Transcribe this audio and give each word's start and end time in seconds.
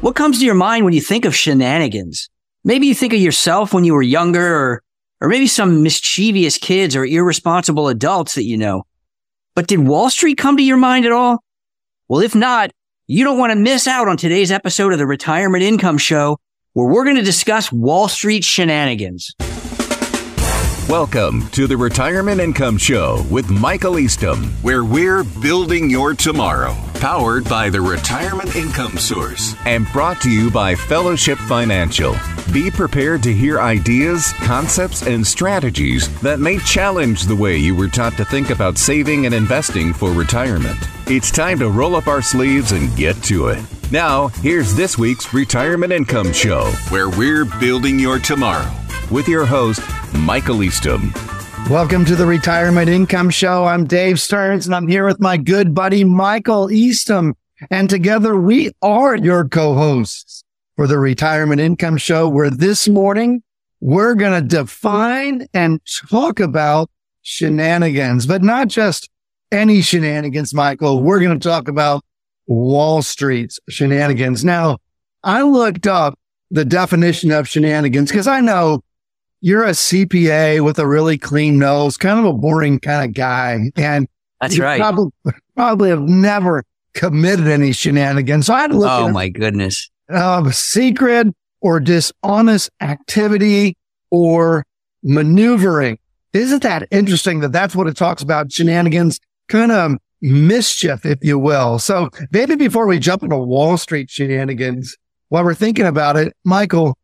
What 0.00 0.14
comes 0.14 0.38
to 0.38 0.44
your 0.44 0.54
mind 0.54 0.84
when 0.84 0.94
you 0.94 1.00
think 1.00 1.24
of 1.24 1.34
shenanigans? 1.34 2.30
Maybe 2.62 2.86
you 2.86 2.94
think 2.94 3.12
of 3.12 3.18
yourself 3.18 3.74
when 3.74 3.82
you 3.82 3.94
were 3.94 4.02
younger 4.02 4.54
or, 4.56 4.82
or 5.20 5.28
maybe 5.28 5.48
some 5.48 5.82
mischievous 5.82 6.56
kids 6.56 6.94
or 6.94 7.04
irresponsible 7.04 7.88
adults 7.88 8.36
that 8.36 8.44
you 8.44 8.56
know. 8.56 8.84
But 9.56 9.66
did 9.66 9.80
Wall 9.80 10.08
Street 10.08 10.38
come 10.38 10.56
to 10.56 10.62
your 10.62 10.76
mind 10.76 11.04
at 11.04 11.10
all? 11.10 11.42
Well, 12.06 12.20
if 12.20 12.36
not, 12.36 12.70
you 13.08 13.24
don't 13.24 13.38
want 13.38 13.50
to 13.50 13.58
miss 13.58 13.88
out 13.88 14.06
on 14.06 14.16
today's 14.16 14.52
episode 14.52 14.92
of 14.92 15.00
the 15.00 15.06
Retirement 15.06 15.64
Income 15.64 15.98
Show, 15.98 16.38
where 16.74 16.86
we're 16.86 17.04
going 17.04 17.16
to 17.16 17.22
discuss 17.22 17.72
Wall 17.72 18.06
Street 18.06 18.44
shenanigans. 18.44 19.34
Welcome 20.88 21.46
to 21.50 21.66
the 21.66 21.76
Retirement 21.76 22.40
Income 22.40 22.78
Show 22.78 23.22
with 23.30 23.50
Michael 23.50 23.98
Eastham, 23.98 24.44
where 24.62 24.84
we're 24.84 25.22
building 25.22 25.90
your 25.90 26.14
tomorrow. 26.14 26.74
Powered 26.94 27.46
by 27.46 27.68
the 27.68 27.82
Retirement 27.82 28.56
Income 28.56 28.96
Source 28.96 29.54
and 29.66 29.86
brought 29.92 30.18
to 30.22 30.30
you 30.30 30.50
by 30.50 30.74
Fellowship 30.74 31.36
Financial. 31.40 32.16
Be 32.54 32.70
prepared 32.70 33.22
to 33.24 33.34
hear 33.34 33.60
ideas, 33.60 34.32
concepts, 34.38 35.02
and 35.02 35.26
strategies 35.26 36.08
that 36.22 36.40
may 36.40 36.56
challenge 36.60 37.24
the 37.24 37.36
way 37.36 37.58
you 37.58 37.76
were 37.76 37.88
taught 37.88 38.16
to 38.16 38.24
think 38.24 38.48
about 38.48 38.78
saving 38.78 39.26
and 39.26 39.34
investing 39.34 39.92
for 39.92 40.10
retirement. 40.10 40.78
It's 41.06 41.30
time 41.30 41.58
to 41.58 41.68
roll 41.68 41.96
up 41.96 42.06
our 42.06 42.22
sleeves 42.22 42.72
and 42.72 42.96
get 42.96 43.22
to 43.24 43.48
it. 43.48 43.62
Now, 43.92 44.28
here's 44.28 44.74
this 44.74 44.96
week's 44.96 45.34
Retirement 45.34 45.92
Income 45.92 46.32
Show, 46.32 46.70
where 46.88 47.10
we're 47.10 47.44
building 47.44 47.98
your 47.98 48.18
tomorrow 48.18 48.74
with 49.10 49.28
your 49.28 49.46
host, 49.46 49.80
Michael 50.14 50.62
Eastham. 50.62 51.12
Welcome 51.70 52.04
to 52.06 52.16
the 52.16 52.26
Retirement 52.26 52.88
Income 52.88 53.30
Show. 53.30 53.64
I'm 53.64 53.84
Dave 53.84 54.20
Stearns 54.20 54.66
and 54.66 54.74
I'm 54.74 54.88
here 54.88 55.04
with 55.04 55.20
my 55.20 55.36
good 55.36 55.74
buddy, 55.74 56.04
Michael 56.04 56.70
Eastham. 56.70 57.34
And 57.70 57.90
together 57.90 58.36
we 58.36 58.72
are 58.82 59.16
your 59.16 59.48
co-hosts 59.48 60.44
for 60.76 60.86
the 60.86 60.98
Retirement 60.98 61.60
Income 61.60 61.98
Show, 61.98 62.28
where 62.28 62.50
this 62.50 62.88
morning 62.88 63.42
we're 63.80 64.14
going 64.14 64.40
to 64.40 64.48
define 64.48 65.46
and 65.52 65.80
talk 66.08 66.40
about 66.40 66.90
shenanigans, 67.22 68.26
but 68.26 68.42
not 68.42 68.68
just 68.68 69.10
any 69.52 69.82
shenanigans, 69.82 70.54
Michael. 70.54 71.02
We're 71.02 71.20
going 71.20 71.38
to 71.38 71.48
talk 71.48 71.68
about 71.68 72.04
Wall 72.46 73.02
Street's 73.02 73.60
shenanigans. 73.68 74.44
Now, 74.44 74.78
I 75.22 75.42
looked 75.42 75.86
up 75.86 76.18
the 76.50 76.64
definition 76.64 77.30
of 77.30 77.48
shenanigans 77.48 78.10
because 78.10 78.26
I 78.26 78.40
know 78.40 78.82
you're 79.40 79.64
a 79.64 79.70
CPA 79.70 80.64
with 80.64 80.78
a 80.78 80.86
really 80.86 81.18
clean 81.18 81.58
nose, 81.58 81.96
kind 81.96 82.18
of 82.18 82.24
a 82.24 82.32
boring 82.32 82.80
kind 82.80 83.08
of 83.08 83.14
guy. 83.14 83.58
And 83.76 84.08
that's 84.40 84.58
right. 84.58 84.80
Probably, 84.80 85.10
probably 85.54 85.90
have 85.90 86.02
never 86.02 86.64
committed 86.94 87.46
any 87.46 87.72
shenanigans. 87.72 88.46
So 88.46 88.54
I 88.54 88.62
had 88.62 88.70
to 88.72 88.78
look 88.78 88.90
Oh 88.90 89.10
my 89.10 89.28
goodness. 89.28 89.90
Um, 90.08 90.52
secret 90.52 91.28
or 91.60 91.80
dishonest 91.80 92.70
activity 92.80 93.76
or 94.10 94.64
maneuvering. 95.02 95.98
Isn't 96.32 96.62
that 96.62 96.88
interesting 96.90 97.40
that 97.40 97.52
that's 97.52 97.74
what 97.74 97.86
it 97.86 97.96
talks 97.96 98.22
about? 98.22 98.52
Shenanigans, 98.52 99.20
kind 99.48 99.72
of 99.72 99.92
mischief, 100.20 101.04
if 101.06 101.18
you 101.22 101.38
will. 101.38 101.78
So 101.78 102.10
maybe 102.32 102.54
before 102.56 102.86
we 102.86 102.98
jump 102.98 103.22
into 103.22 103.36
Wall 103.36 103.76
Street 103.76 104.10
shenanigans, 104.10 104.96
while 105.28 105.44
we're 105.44 105.54
thinking 105.54 105.86
about 105.86 106.16
it, 106.16 106.34
Michael, 106.44 106.96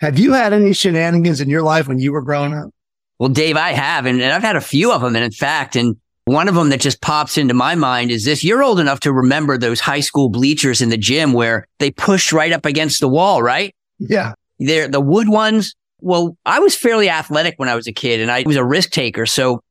have 0.00 0.18
you 0.18 0.32
had 0.32 0.52
any 0.52 0.72
shenanigans 0.72 1.40
in 1.40 1.48
your 1.48 1.62
life 1.62 1.88
when 1.88 1.98
you 1.98 2.12
were 2.12 2.22
growing 2.22 2.54
up? 2.54 2.70
Well, 3.18 3.28
Dave, 3.28 3.56
I 3.56 3.70
have, 3.70 4.06
and, 4.06 4.20
and 4.22 4.32
I've 4.32 4.42
had 4.42 4.56
a 4.56 4.60
few 4.60 4.92
of 4.92 5.00
them. 5.00 5.16
And 5.16 5.24
in 5.24 5.32
fact, 5.32 5.74
and 5.74 5.96
one 6.24 6.46
of 6.46 6.54
them 6.54 6.68
that 6.68 6.80
just 6.80 7.00
pops 7.00 7.38
into 7.38 7.54
my 7.54 7.74
mind 7.74 8.10
is 8.10 8.24
this. 8.24 8.44
You're 8.44 8.62
old 8.62 8.78
enough 8.78 9.00
to 9.00 9.12
remember 9.12 9.58
those 9.58 9.80
high 9.80 10.00
school 10.00 10.28
bleachers 10.28 10.80
in 10.80 10.90
the 10.90 10.96
gym 10.96 11.32
where 11.32 11.66
they 11.78 11.90
pushed 11.90 12.32
right 12.32 12.52
up 12.52 12.66
against 12.66 13.00
the 13.00 13.08
wall, 13.08 13.42
right? 13.42 13.74
Yeah. 13.98 14.34
They're 14.58 14.88
the 14.88 15.00
wood 15.00 15.28
ones. 15.28 15.74
Well, 16.00 16.36
I 16.46 16.60
was 16.60 16.76
fairly 16.76 17.08
athletic 17.08 17.54
when 17.56 17.68
I 17.68 17.74
was 17.74 17.86
a 17.86 17.92
kid 17.92 18.20
and 18.20 18.30
I 18.30 18.44
was 18.46 18.56
a 18.56 18.64
risk 18.64 18.90
taker. 18.90 19.26
So 19.26 19.62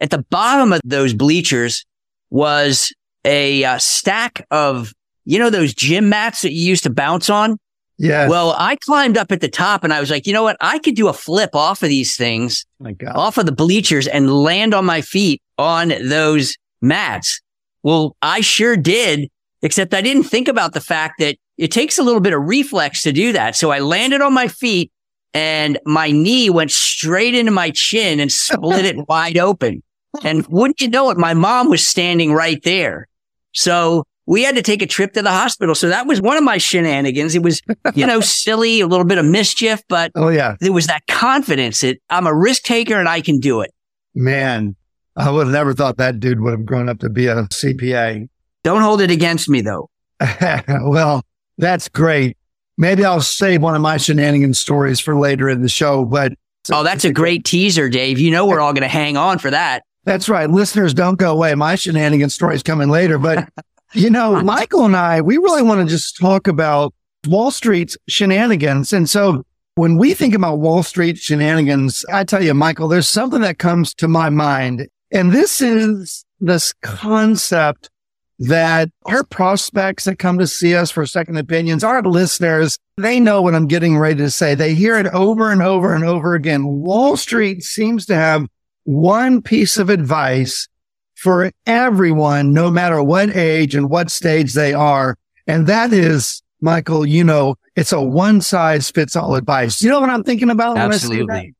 at 0.00 0.10
the 0.10 0.22
bottom 0.30 0.72
of 0.72 0.80
those 0.84 1.14
bleachers 1.14 1.84
was 2.30 2.92
a 3.24 3.64
uh, 3.64 3.78
stack 3.78 4.46
of, 4.50 4.92
you 5.24 5.38
know, 5.38 5.50
those 5.50 5.74
gym 5.74 6.08
mats 6.08 6.42
that 6.42 6.52
you 6.52 6.68
used 6.68 6.84
to 6.84 6.90
bounce 6.90 7.30
on. 7.30 7.56
Yeah. 7.98 8.28
Well, 8.28 8.54
I 8.58 8.76
climbed 8.76 9.16
up 9.16 9.32
at 9.32 9.40
the 9.40 9.48
top 9.48 9.82
and 9.82 9.92
I 9.92 10.00
was 10.00 10.10
like, 10.10 10.26
you 10.26 10.32
know 10.32 10.42
what? 10.42 10.56
I 10.60 10.78
could 10.78 10.94
do 10.94 11.08
a 11.08 11.12
flip 11.12 11.54
off 11.54 11.82
of 11.82 11.88
these 11.88 12.16
things, 12.16 12.66
God. 12.80 13.16
off 13.16 13.38
of 13.38 13.46
the 13.46 13.52
bleachers 13.52 14.06
and 14.06 14.30
land 14.30 14.74
on 14.74 14.84
my 14.84 15.00
feet 15.00 15.40
on 15.58 15.88
those 16.02 16.56
mats. 16.82 17.40
Well, 17.82 18.16
I 18.20 18.40
sure 18.40 18.76
did, 18.76 19.30
except 19.62 19.94
I 19.94 20.02
didn't 20.02 20.24
think 20.24 20.48
about 20.48 20.74
the 20.74 20.80
fact 20.80 21.20
that 21.20 21.36
it 21.56 21.70
takes 21.70 21.98
a 21.98 22.02
little 22.02 22.20
bit 22.20 22.34
of 22.34 22.42
reflex 22.42 23.02
to 23.02 23.12
do 23.12 23.32
that. 23.32 23.56
So 23.56 23.70
I 23.70 23.78
landed 23.78 24.20
on 24.20 24.34
my 24.34 24.48
feet 24.48 24.90
and 25.32 25.78
my 25.86 26.10
knee 26.10 26.50
went 26.50 26.72
straight 26.72 27.34
into 27.34 27.52
my 27.52 27.70
chin 27.70 28.20
and 28.20 28.30
split 28.30 28.84
it 28.84 28.96
wide 29.08 29.38
open. 29.38 29.82
And 30.22 30.46
wouldn't 30.48 30.80
you 30.80 30.88
know 30.88 31.10
it, 31.10 31.18
my 31.18 31.34
mom 31.34 31.68
was 31.68 31.86
standing 31.86 32.32
right 32.32 32.62
there. 32.62 33.06
So 33.52 34.04
we 34.26 34.42
had 34.42 34.56
to 34.56 34.62
take 34.62 34.82
a 34.82 34.86
trip 34.86 35.12
to 35.14 35.22
the 35.22 35.30
hospital. 35.30 35.74
So 35.74 35.88
that 35.88 36.06
was 36.06 36.20
one 36.20 36.36
of 36.36 36.42
my 36.44 36.58
shenanigans. 36.58 37.34
It 37.34 37.42
was, 37.42 37.62
you 37.94 38.06
know, 38.06 38.20
silly, 38.20 38.80
a 38.80 38.86
little 38.86 39.04
bit 39.06 39.18
of 39.18 39.24
mischief, 39.24 39.82
but 39.88 40.10
Oh, 40.14 40.28
yeah. 40.28 40.56
there 40.60 40.72
was 40.72 40.86
that 40.88 41.06
confidence 41.06 41.80
that 41.80 41.98
I'm 42.10 42.26
a 42.26 42.34
risk 42.34 42.62
taker 42.64 42.98
and 42.98 43.08
I 43.08 43.20
can 43.20 43.38
do 43.40 43.60
it. 43.60 43.72
Man, 44.14 44.74
I 45.16 45.30
would 45.30 45.46
have 45.46 45.52
never 45.52 45.74
thought 45.74 45.96
that 45.98 46.20
dude 46.20 46.40
would 46.40 46.50
have 46.50 46.66
grown 46.66 46.88
up 46.88 46.98
to 47.00 47.08
be 47.08 47.26
a 47.26 47.44
CPA. 47.44 48.28
Don't 48.64 48.82
hold 48.82 49.00
it 49.00 49.10
against 49.10 49.48
me 49.48 49.60
though. 49.60 49.88
well, 50.68 51.22
that's 51.58 51.88
great. 51.88 52.36
Maybe 52.78 53.04
I'll 53.04 53.20
save 53.20 53.62
one 53.62 53.74
of 53.74 53.80
my 53.80 53.96
shenanigans 53.96 54.58
stories 54.58 55.00
for 55.00 55.16
later 55.18 55.48
in 55.48 55.62
the 55.62 55.68
show, 55.68 56.04
but 56.04 56.32
Oh, 56.72 56.82
that's 56.82 57.04
a 57.04 57.12
great 57.12 57.44
teaser, 57.44 57.88
Dave. 57.88 58.18
You 58.18 58.32
know, 58.32 58.44
we're 58.44 58.58
all 58.58 58.72
going 58.72 58.82
to 58.82 58.88
hang 58.88 59.16
on 59.16 59.38
for 59.38 59.50
that. 59.52 59.84
That's 60.04 60.28
right. 60.28 60.50
Listeners, 60.50 60.94
don't 60.94 61.16
go 61.16 61.30
away. 61.32 61.54
My 61.54 61.76
shenanigans 61.76 62.34
story 62.34 62.56
is 62.56 62.62
coming 62.64 62.88
later. 62.88 63.18
But, 63.18 63.48
you 63.96 64.10
know, 64.10 64.42
Michael 64.42 64.84
and 64.84 64.96
I, 64.96 65.20
we 65.20 65.38
really 65.38 65.62
want 65.62 65.80
to 65.80 65.92
just 65.92 66.18
talk 66.18 66.46
about 66.46 66.94
Wall 67.26 67.50
Street's 67.50 67.96
shenanigans. 68.08 68.92
And 68.92 69.08
so 69.08 69.44
when 69.74 69.96
we 69.96 70.14
think 70.14 70.34
about 70.34 70.58
Wall 70.58 70.82
Street 70.82 71.18
shenanigans, 71.18 72.04
I 72.12 72.24
tell 72.24 72.42
you, 72.42 72.54
Michael, 72.54 72.88
there's 72.88 73.08
something 73.08 73.40
that 73.40 73.58
comes 73.58 73.94
to 73.94 74.08
my 74.08 74.30
mind. 74.30 74.88
And 75.10 75.32
this 75.32 75.60
is 75.60 76.24
this 76.40 76.72
concept 76.82 77.90
that 78.38 78.90
our 79.06 79.24
prospects 79.24 80.04
that 80.04 80.18
come 80.18 80.38
to 80.38 80.46
see 80.46 80.74
us 80.74 80.90
for 80.90 81.06
second 81.06 81.38
opinions, 81.38 81.82
our 81.82 82.02
listeners, 82.02 82.78
they 82.98 83.18
know 83.18 83.40
what 83.40 83.54
I'm 83.54 83.66
getting 83.66 83.96
ready 83.96 84.16
to 84.16 84.30
say. 84.30 84.54
They 84.54 84.74
hear 84.74 84.98
it 84.98 85.06
over 85.06 85.50
and 85.50 85.62
over 85.62 85.94
and 85.94 86.04
over 86.04 86.34
again. 86.34 86.66
Wall 86.66 87.16
Street 87.16 87.62
seems 87.62 88.04
to 88.06 88.14
have 88.14 88.46
one 88.84 89.42
piece 89.42 89.78
of 89.78 89.90
advice 89.90 90.68
for 91.16 91.50
everyone, 91.66 92.52
no 92.52 92.70
matter 92.70 93.02
what 93.02 93.34
age 93.34 93.74
and 93.74 93.90
what 93.90 94.10
stage 94.10 94.52
they 94.52 94.72
are. 94.74 95.16
And 95.46 95.66
that 95.66 95.92
is, 95.92 96.42
Michael, 96.60 97.06
you 97.06 97.24
know, 97.24 97.56
it's 97.74 97.92
a 97.92 98.00
one 98.00 98.40
size 98.40 98.90
fits 98.90 99.16
all 99.16 99.34
advice. 99.34 99.82
You 99.82 99.90
know 99.90 100.00
what 100.00 100.10
I'm 100.10 100.22
thinking 100.22 100.50
about? 100.50 100.76
when 100.76 100.92
I 100.92 100.96
say 100.96 101.08
that? 101.08 101.22
Absolutely. 101.22 101.54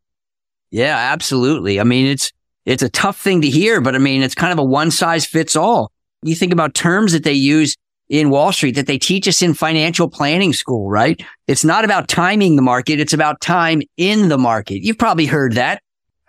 Yeah, 0.71 0.97
absolutely. 0.97 1.81
I 1.81 1.85
mean, 1.85 2.07
it's, 2.07 2.33
it's 2.65 2.83
a 2.83 2.89
tough 2.89 3.19
thing 3.19 3.43
to 3.43 3.49
hear, 3.49 3.81
but 3.81 3.95
I 3.95 3.99
mean, 3.99 4.23
it's 4.23 4.35
kind 4.35 4.53
of 4.53 4.59
a 4.59 4.65
one 4.65 4.91
size 4.91 5.25
fits 5.25 5.57
all. 5.57 5.91
You 6.23 6.35
think 6.35 6.53
about 6.53 6.75
terms 6.75 7.13
that 7.13 7.25
they 7.25 7.33
use 7.33 7.77
in 8.09 8.31
Wall 8.31 8.53
Street 8.53 8.75
that 8.75 8.87
they 8.87 8.99
teach 8.99 9.27
us 9.27 9.43
in 9.43 9.55
financial 9.55 10.09
planning 10.09 10.53
school, 10.53 10.91
right? 10.91 11.21
It's 11.47 11.65
not 11.65 11.85
about 11.85 12.09
timing 12.09 12.57
the 12.57 12.63
market. 12.63 13.01
It's 13.01 13.13
about 13.13 13.41
time 13.41 13.83
in 13.97 14.29
the 14.29 14.39
market. 14.39 14.83
You've 14.83 14.99
probably 14.99 15.27
heard 15.27 15.55
that. 15.55 15.81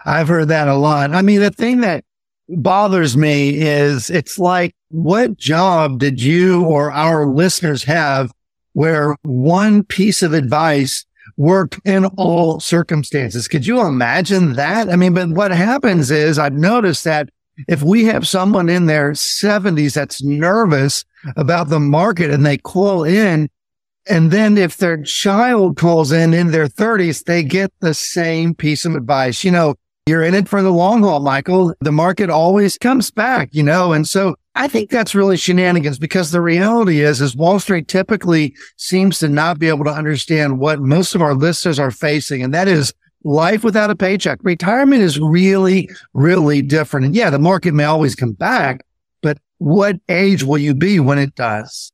I've 0.05 0.27
heard 0.27 0.47
that 0.49 0.67
a 0.67 0.75
lot. 0.75 1.11
I 1.11 1.21
mean, 1.21 1.41
the 1.41 1.51
thing 1.51 1.81
that 1.81 2.03
bothers 2.49 3.17
me 3.17 3.57
is 3.57 4.09
it's 4.09 4.39
like, 4.39 4.73
what 4.89 5.37
job 5.37 5.99
did 5.99 6.21
you 6.21 6.63
or 6.63 6.91
our 6.91 7.25
listeners 7.25 7.83
have 7.83 8.31
where 8.73 9.15
one 9.23 9.83
piece 9.83 10.21
of 10.21 10.33
advice 10.33 11.05
worked 11.35 11.79
in 11.85 12.05
all 12.05 12.59
circumstances? 12.59 13.47
Could 13.47 13.67
you 13.67 13.81
imagine 13.81 14.53
that? 14.53 14.89
I 14.89 14.95
mean, 14.95 15.13
but 15.13 15.29
what 15.29 15.51
happens 15.51 16.09
is 16.11 16.39
I've 16.39 16.53
noticed 16.53 17.03
that 17.03 17.29
if 17.67 17.81
we 17.81 18.05
have 18.05 18.27
someone 18.27 18.69
in 18.69 18.85
their 18.85 19.15
seventies 19.15 19.95
that's 19.95 20.23
nervous 20.23 21.03
about 21.35 21.69
the 21.69 21.79
market 21.79 22.29
and 22.29 22.45
they 22.45 22.57
call 22.57 23.03
in 23.03 23.49
and 24.09 24.31
then 24.31 24.57
if 24.57 24.77
their 24.77 25.01
child 25.01 25.77
calls 25.77 26.11
in 26.11 26.33
in 26.33 26.51
their 26.51 26.67
thirties, 26.67 27.23
they 27.23 27.43
get 27.43 27.71
the 27.79 27.93
same 27.93 28.53
piece 28.53 28.85
of 28.85 28.95
advice. 28.95 29.43
You 29.43 29.51
know, 29.51 29.75
you're 30.07 30.23
in 30.23 30.33
it 30.33 30.47
for 30.47 30.61
the 30.61 30.71
long 30.71 31.03
haul, 31.03 31.19
Michael. 31.19 31.73
The 31.81 31.91
market 31.91 32.29
always 32.29 32.77
comes 32.77 33.11
back, 33.11 33.49
you 33.51 33.63
know, 33.63 33.93
and 33.93 34.07
so 34.07 34.35
I 34.55 34.67
think 34.67 34.89
that's 34.89 35.13
really 35.13 35.37
shenanigans 35.37 35.99
because 35.99 36.31
the 36.31 36.41
reality 36.41 37.01
is, 37.01 37.21
is 37.21 37.35
Wall 37.35 37.59
Street 37.59 37.87
typically 37.87 38.55
seems 38.77 39.19
to 39.19 39.29
not 39.29 39.59
be 39.59 39.67
able 39.67 39.85
to 39.85 39.91
understand 39.91 40.59
what 40.59 40.79
most 40.79 41.13
of 41.13 41.21
our 41.21 41.35
listeners 41.35 41.77
are 41.77 41.91
facing. 41.91 42.41
And 42.41 42.53
that 42.53 42.67
is 42.67 42.93
life 43.23 43.63
without 43.63 43.91
a 43.91 43.95
paycheck. 43.95 44.39
Retirement 44.41 45.03
is 45.03 45.19
really, 45.19 45.89
really 46.13 46.63
different. 46.63 47.05
And 47.05 47.15
yeah, 47.15 47.29
the 47.29 47.37
market 47.37 47.73
may 47.73 47.83
always 47.83 48.15
come 48.15 48.31
back, 48.31 48.83
but 49.21 49.37
what 49.59 49.97
age 50.09 50.43
will 50.43 50.57
you 50.57 50.73
be 50.73 50.99
when 50.99 51.19
it 51.19 51.35
does? 51.35 51.91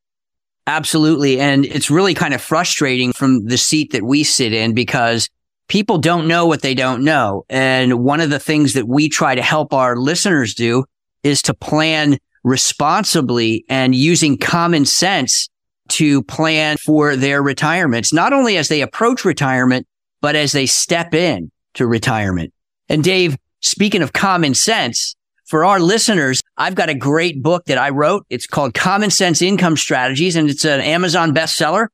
Absolutely. 0.66 1.42
And 1.42 1.66
it's 1.66 1.92
really 1.92 2.14
kind 2.14 2.34
of 2.34 2.42
frustrating 2.42 3.12
from 3.12 3.46
the 3.48 3.58
seat 3.58 3.92
that 3.92 4.04
we 4.04 4.24
sit 4.24 4.54
in 4.54 4.74
because 4.74 5.30
people 5.68 5.98
don't 5.98 6.28
know 6.28 6.46
what 6.46 6.62
they 6.62 6.74
don't 6.74 7.04
know. 7.04 7.46
And 7.50 8.04
one 8.04 8.22
of 8.22 8.30
the 8.30 8.40
things 8.40 8.74
that 8.74 8.88
we 8.88 9.10
try 9.10 9.36
to 9.36 9.42
help 9.42 9.74
our 9.74 9.96
listeners 9.96 10.54
do 10.54 10.86
is 11.24 11.42
to 11.44 11.54
plan 11.54 12.18
responsibly 12.44 13.66
and 13.70 13.96
using 13.96 14.38
common 14.38 14.86
sense 14.86 15.50
to 15.90 16.24
plan 16.24 16.78
for 16.78 17.16
their 17.16 17.42
retirements, 17.42 18.14
not 18.14 18.34
only 18.34 18.58
as 18.58 18.68
they 18.68 18.82
approach 18.82 19.26
retirement, 19.26 19.88
but 20.22 20.36
as 20.36 20.52
they 20.52 20.66
step 20.66 21.14
in 21.14 21.52
to 21.74 21.86
retirement. 21.86 22.54
And 22.90 23.04
Dave, 23.04 23.38
speaking 23.60 24.02
of 24.02 24.14
common 24.14 24.54
sense, 24.54 25.16
for 25.46 25.66
our 25.66 25.80
listeners, 25.80 26.42
I've 26.58 26.76
got 26.76 26.90
a 26.90 26.96
great 26.96 27.44
book 27.44 27.66
that 27.66 27.78
I 27.78 27.90
wrote. 27.90 28.26
It's 28.30 28.48
called 28.48 28.74
Common 28.74 29.10
Sense 29.10 29.42
Income 29.42 29.78
Strategies 29.78 30.36
and 30.36 30.50
it's 30.50 30.66
an 30.66 30.80
Amazon 30.82 31.34
bestseller. 31.34 31.88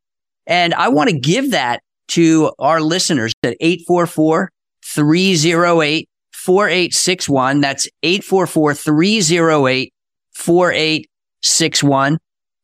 And 0.45 0.74
I 0.74 0.89
want 0.89 1.10
to 1.10 1.19
give 1.19 1.51
that 1.51 1.81
to 2.09 2.51
our 2.59 2.81
listeners 2.81 3.31
at 3.44 3.57
844 3.59 4.51
308 4.83 6.09
4861. 6.31 7.61
That's 7.61 7.88
844 8.03 8.73
308 8.73 9.94
4861. 10.33 12.17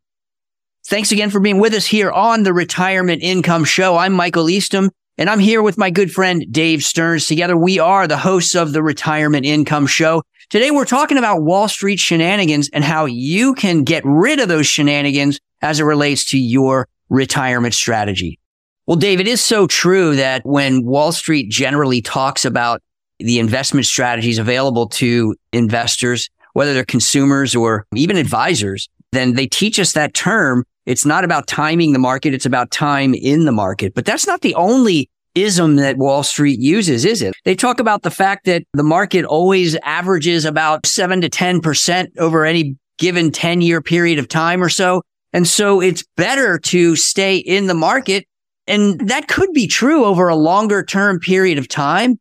Thanks 0.88 1.12
again 1.12 1.30
for 1.30 1.40
being 1.40 1.60
with 1.60 1.74
us 1.74 1.86
here 1.86 2.12
on 2.12 2.44
the 2.44 2.54
Retirement 2.54 3.22
Income 3.22 3.66
Show. 3.66 3.96
I'm 3.96 4.14
Michael 4.14 4.50
Eastham. 4.50 4.90
And 5.18 5.30
I'm 5.30 5.40
here 5.40 5.62
with 5.62 5.78
my 5.78 5.92
good 5.92 6.12
friend 6.12 6.44
Dave 6.52 6.84
Stearns. 6.84 7.28
Together, 7.28 7.56
we 7.56 7.78
are 7.78 8.08
the 8.08 8.18
hosts 8.18 8.56
of 8.56 8.74
the 8.74 8.82
Retirement 8.82 9.46
Income 9.46 9.86
Show. 9.86 10.24
Today, 10.50 10.72
we're 10.72 10.86
talking 10.86 11.20
about 11.20 11.44
Wall 11.44 11.68
Street 11.68 12.00
shenanigans 12.00 12.68
and 12.74 12.84
how 12.84 13.06
you 13.06 13.54
can 13.54 13.84
get 13.84 14.04
rid 14.06 14.40
of 14.40 14.48
those 14.48 14.66
shenanigans 14.66 15.40
as 15.62 15.80
it 15.80 15.84
relates 15.84 16.26
to 16.32 16.40
your 16.40 16.88
retirement 17.10 17.76
strategy. 17.76 18.40
Well, 18.86 18.98
Dave, 18.98 19.20
it 19.20 19.28
is 19.28 19.42
so 19.42 19.68
true 19.68 20.16
that 20.16 20.42
when 20.46 20.84
Wall 20.84 21.12
Street 21.12 21.50
generally 21.50 22.02
talks 22.02 22.44
about 22.44 22.82
the 23.20 23.40
investment 23.40 23.86
strategies 23.86 24.38
available 24.38 24.88
to 24.90 25.36
investors, 25.54 26.30
whether 26.54 26.74
they're 26.74 26.84
consumers 26.84 27.56
or 27.56 27.86
even 27.96 28.18
advisors, 28.18 28.90
then 29.12 29.34
they 29.34 29.48
teach 29.48 29.80
us 29.80 29.94
that 29.94 30.14
term 30.14 30.66
it's 30.86 31.06
not 31.06 31.24
about 31.24 31.48
timing 31.48 31.94
the 31.94 32.00
market. 32.00 32.34
It's 32.34 32.46
about 32.46 32.72
time 32.72 33.14
in 33.14 33.46
the 33.46 33.52
market. 33.52 33.94
But 33.94 34.06
that's 34.06 34.28
not 34.28 34.42
the 34.42 34.56
only 34.56 35.10
ism 35.36 35.78
that 35.78 35.98
Wall 35.98 36.24
Street 36.24 36.60
uses, 36.60 37.06
is 37.06 37.22
it? 37.22 37.34
They 37.46 37.56
talk 37.56 37.80
about 37.80 38.04
the 38.04 38.12
fact 38.12 38.46
that 38.46 38.64
the 38.74 38.84
market 38.84 39.26
always 39.26 39.76
averages 39.84 40.46
about 40.46 40.86
seven 40.86 41.22
to 41.22 41.30
10% 41.30 42.18
over 42.20 42.46
any 42.46 42.76
given 42.98 43.32
10 43.32 43.62
year 43.62 43.82
period 43.82 44.20
of 44.20 44.28
time 44.28 44.62
or 44.62 44.70
so. 44.70 45.02
And 45.32 45.48
so 45.48 45.82
it's 45.82 46.04
better 46.16 46.60
to 46.60 46.96
stay 46.96 47.38
in 47.38 47.68
the 47.68 47.74
market. 47.74 48.28
And 48.68 49.10
that 49.10 49.28
could 49.28 49.52
be 49.54 49.68
true 49.68 50.06
over 50.06 50.28
a 50.28 50.36
longer 50.36 50.84
term 50.84 51.20
period 51.20 51.58
of 51.58 51.68
time, 51.68 52.20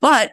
but 0.00 0.32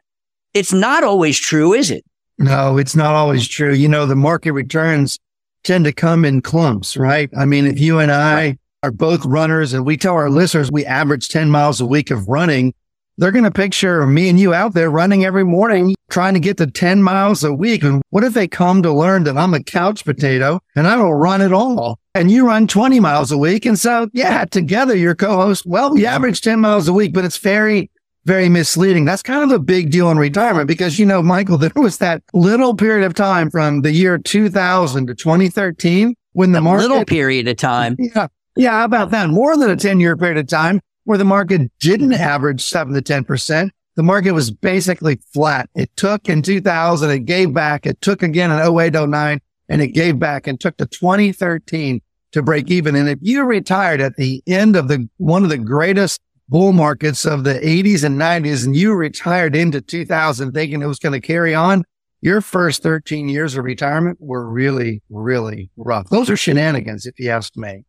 it's 0.54 0.74
not 0.74 1.04
always 1.04 1.40
true, 1.40 1.74
is 1.74 1.90
it? 1.92 2.04
No, 2.38 2.78
it's 2.78 2.96
not 2.96 3.16
always 3.16 3.48
true. 3.48 3.74
You 3.74 3.88
know, 3.88 4.06
the 4.06 4.16
market 4.16 4.52
returns 4.52 5.18
tend 5.64 5.86
to 5.86 5.94
come 5.94 6.26
in 6.26 6.42
clumps, 6.42 6.98
right? 6.98 7.30
I 7.38 7.46
mean, 7.46 7.66
if 7.66 7.80
you 7.80 8.00
and 8.00 8.12
I 8.12 8.58
are 8.84 8.92
both 8.92 9.26
runners 9.26 9.74
and 9.74 9.86
we 9.86 9.98
tell 9.98 10.14
our 10.14 10.30
listeners 10.30 10.72
we 10.72 10.86
average 10.86 11.30
10 11.30 11.50
miles 11.50 11.82
a 11.82 11.86
week 11.86 12.12
of 12.12 12.28
running, 12.28 12.74
they're 13.18 13.32
going 13.32 13.44
to 13.44 13.52
picture 13.52 14.06
me 14.06 14.30
and 14.30 14.40
you 14.40 14.54
out 14.54 14.74
there 14.74 14.90
running 14.90 15.26
every 15.26 15.44
morning, 15.44 15.96
trying 16.10 16.36
to 16.36 16.40
get 16.40 16.58
to 16.58 16.68
10 16.68 17.02
miles 17.02 17.44
a 17.44 17.52
week. 17.54 17.84
And 17.84 18.02
what 18.12 18.24
if 18.24 18.34
they 18.34 18.48
come 18.48 18.84
to 18.84 18.94
learn 18.94 19.24
that 19.24 19.38
I'm 19.38 19.54
a 19.54 19.64
couch 19.64 20.06
potato 20.06 20.60
and 20.76 20.88
I 20.88 20.96
don't 20.96 21.12
run 21.12 21.42
at 21.42 21.52
all? 21.54 22.00
And 22.14 22.30
you 22.30 22.46
run 22.46 22.68
20 22.68 23.00
miles 23.00 23.32
a 23.32 23.38
week. 23.38 23.66
And 23.66 23.80
so, 23.80 24.10
yeah, 24.14 24.46
together, 24.46 24.96
your 24.96 25.16
co-host, 25.16 25.66
well, 25.66 25.92
we 25.92 26.06
average 26.06 26.42
10 26.42 26.60
miles 26.60 26.88
a 26.88 26.94
week, 26.94 27.14
but 27.14 27.26
it's 27.26 27.38
very 27.38 27.90
very 28.26 28.50
misleading. 28.50 29.06
That's 29.06 29.24
kind 29.24 29.42
of 29.42 29.52
a 29.52 29.60
big 29.60 29.90
deal 29.90 30.12
in 30.12 30.18
retirement 30.18 30.68
because, 30.68 31.00
you 31.00 31.06
know, 31.06 31.24
Michael, 31.24 31.58
there 31.58 31.72
was 31.76 32.00
that 32.00 32.22
little 32.34 32.76
period 32.76 33.06
of 33.06 33.14
time 33.14 33.50
from 33.50 33.84
the 33.84 33.92
year 33.92 34.18
2000 34.18 35.08
to 35.08 35.16
2013 35.16 36.14
when 36.34 36.52
the 36.52 36.58
a 36.58 36.62
market. 36.62 36.90
Little 36.90 37.06
period 37.06 37.48
of 37.48 37.56
time. 37.56 37.96
Yeah. 37.98 38.28
Yeah. 38.58 38.72
How 38.72 38.86
about 38.86 39.12
that? 39.12 39.30
More 39.30 39.56
than 39.56 39.70
a 39.70 39.78
10 39.78 40.02
year 40.02 40.18
period 40.18 40.38
of 40.38 40.48
time 40.48 40.82
where 41.08 41.18
the 41.18 41.24
market 41.24 41.72
didn't 41.80 42.12
average 42.12 42.62
seven 42.62 42.94
to 42.94 43.02
10%. 43.02 43.70
The 43.96 44.04
market 44.04 44.34
was 44.34 44.52
basically 44.52 45.22
flat. 45.34 45.70
It 45.74 45.90
took 45.96 46.28
in 46.28 46.42
2000, 46.42 47.10
it 47.10 47.20
gave 47.20 47.54
back. 47.54 47.86
It 47.86 48.02
took 48.02 48.22
again 48.22 48.52
in 48.52 48.60
08, 48.60 48.94
09, 48.94 49.40
and 49.70 49.82
it 49.82 49.88
gave 49.88 50.20
back 50.20 50.48
and 50.48 50.60
took 50.60 50.76
to 50.78 50.86
2013 50.86 52.02
to 52.34 52.44
break 52.44 52.70
even. 52.70 52.94
And 52.98 53.08
if 53.08 53.20
you 53.22 53.46
retired 53.46 54.02
at 54.02 54.18
the 54.18 54.44
end 54.46 54.76
of 54.76 54.90
the 54.90 55.08
one 55.16 55.44
of 55.44 55.50
the 55.50 55.58
greatest 55.58 56.20
bull 56.50 56.74
markets 56.74 57.24
of 57.24 57.46
the 57.46 57.54
80s 57.54 58.04
and 58.04 58.20
90s 58.20 58.66
and 58.66 58.76
you 58.76 58.94
retired 58.94 59.56
into 59.56 59.80
2000 59.80 60.52
thinking 60.52 60.82
it 60.82 60.88
was 60.88 61.00
going 61.00 61.20
to 61.20 61.26
carry 61.26 61.56
on, 61.56 61.86
your 62.20 62.42
first 62.42 62.84
13 62.84 63.30
years 63.30 63.56
of 63.56 63.64
retirement 63.64 64.18
were 64.20 64.46
really, 64.46 65.02
really 65.10 65.70
rough. 65.78 66.10
Those 66.10 66.30
are 66.30 66.36
shenanigans, 66.36 67.06
if 67.06 67.18
you 67.18 67.30
ask 67.30 67.56
me. 67.56 67.86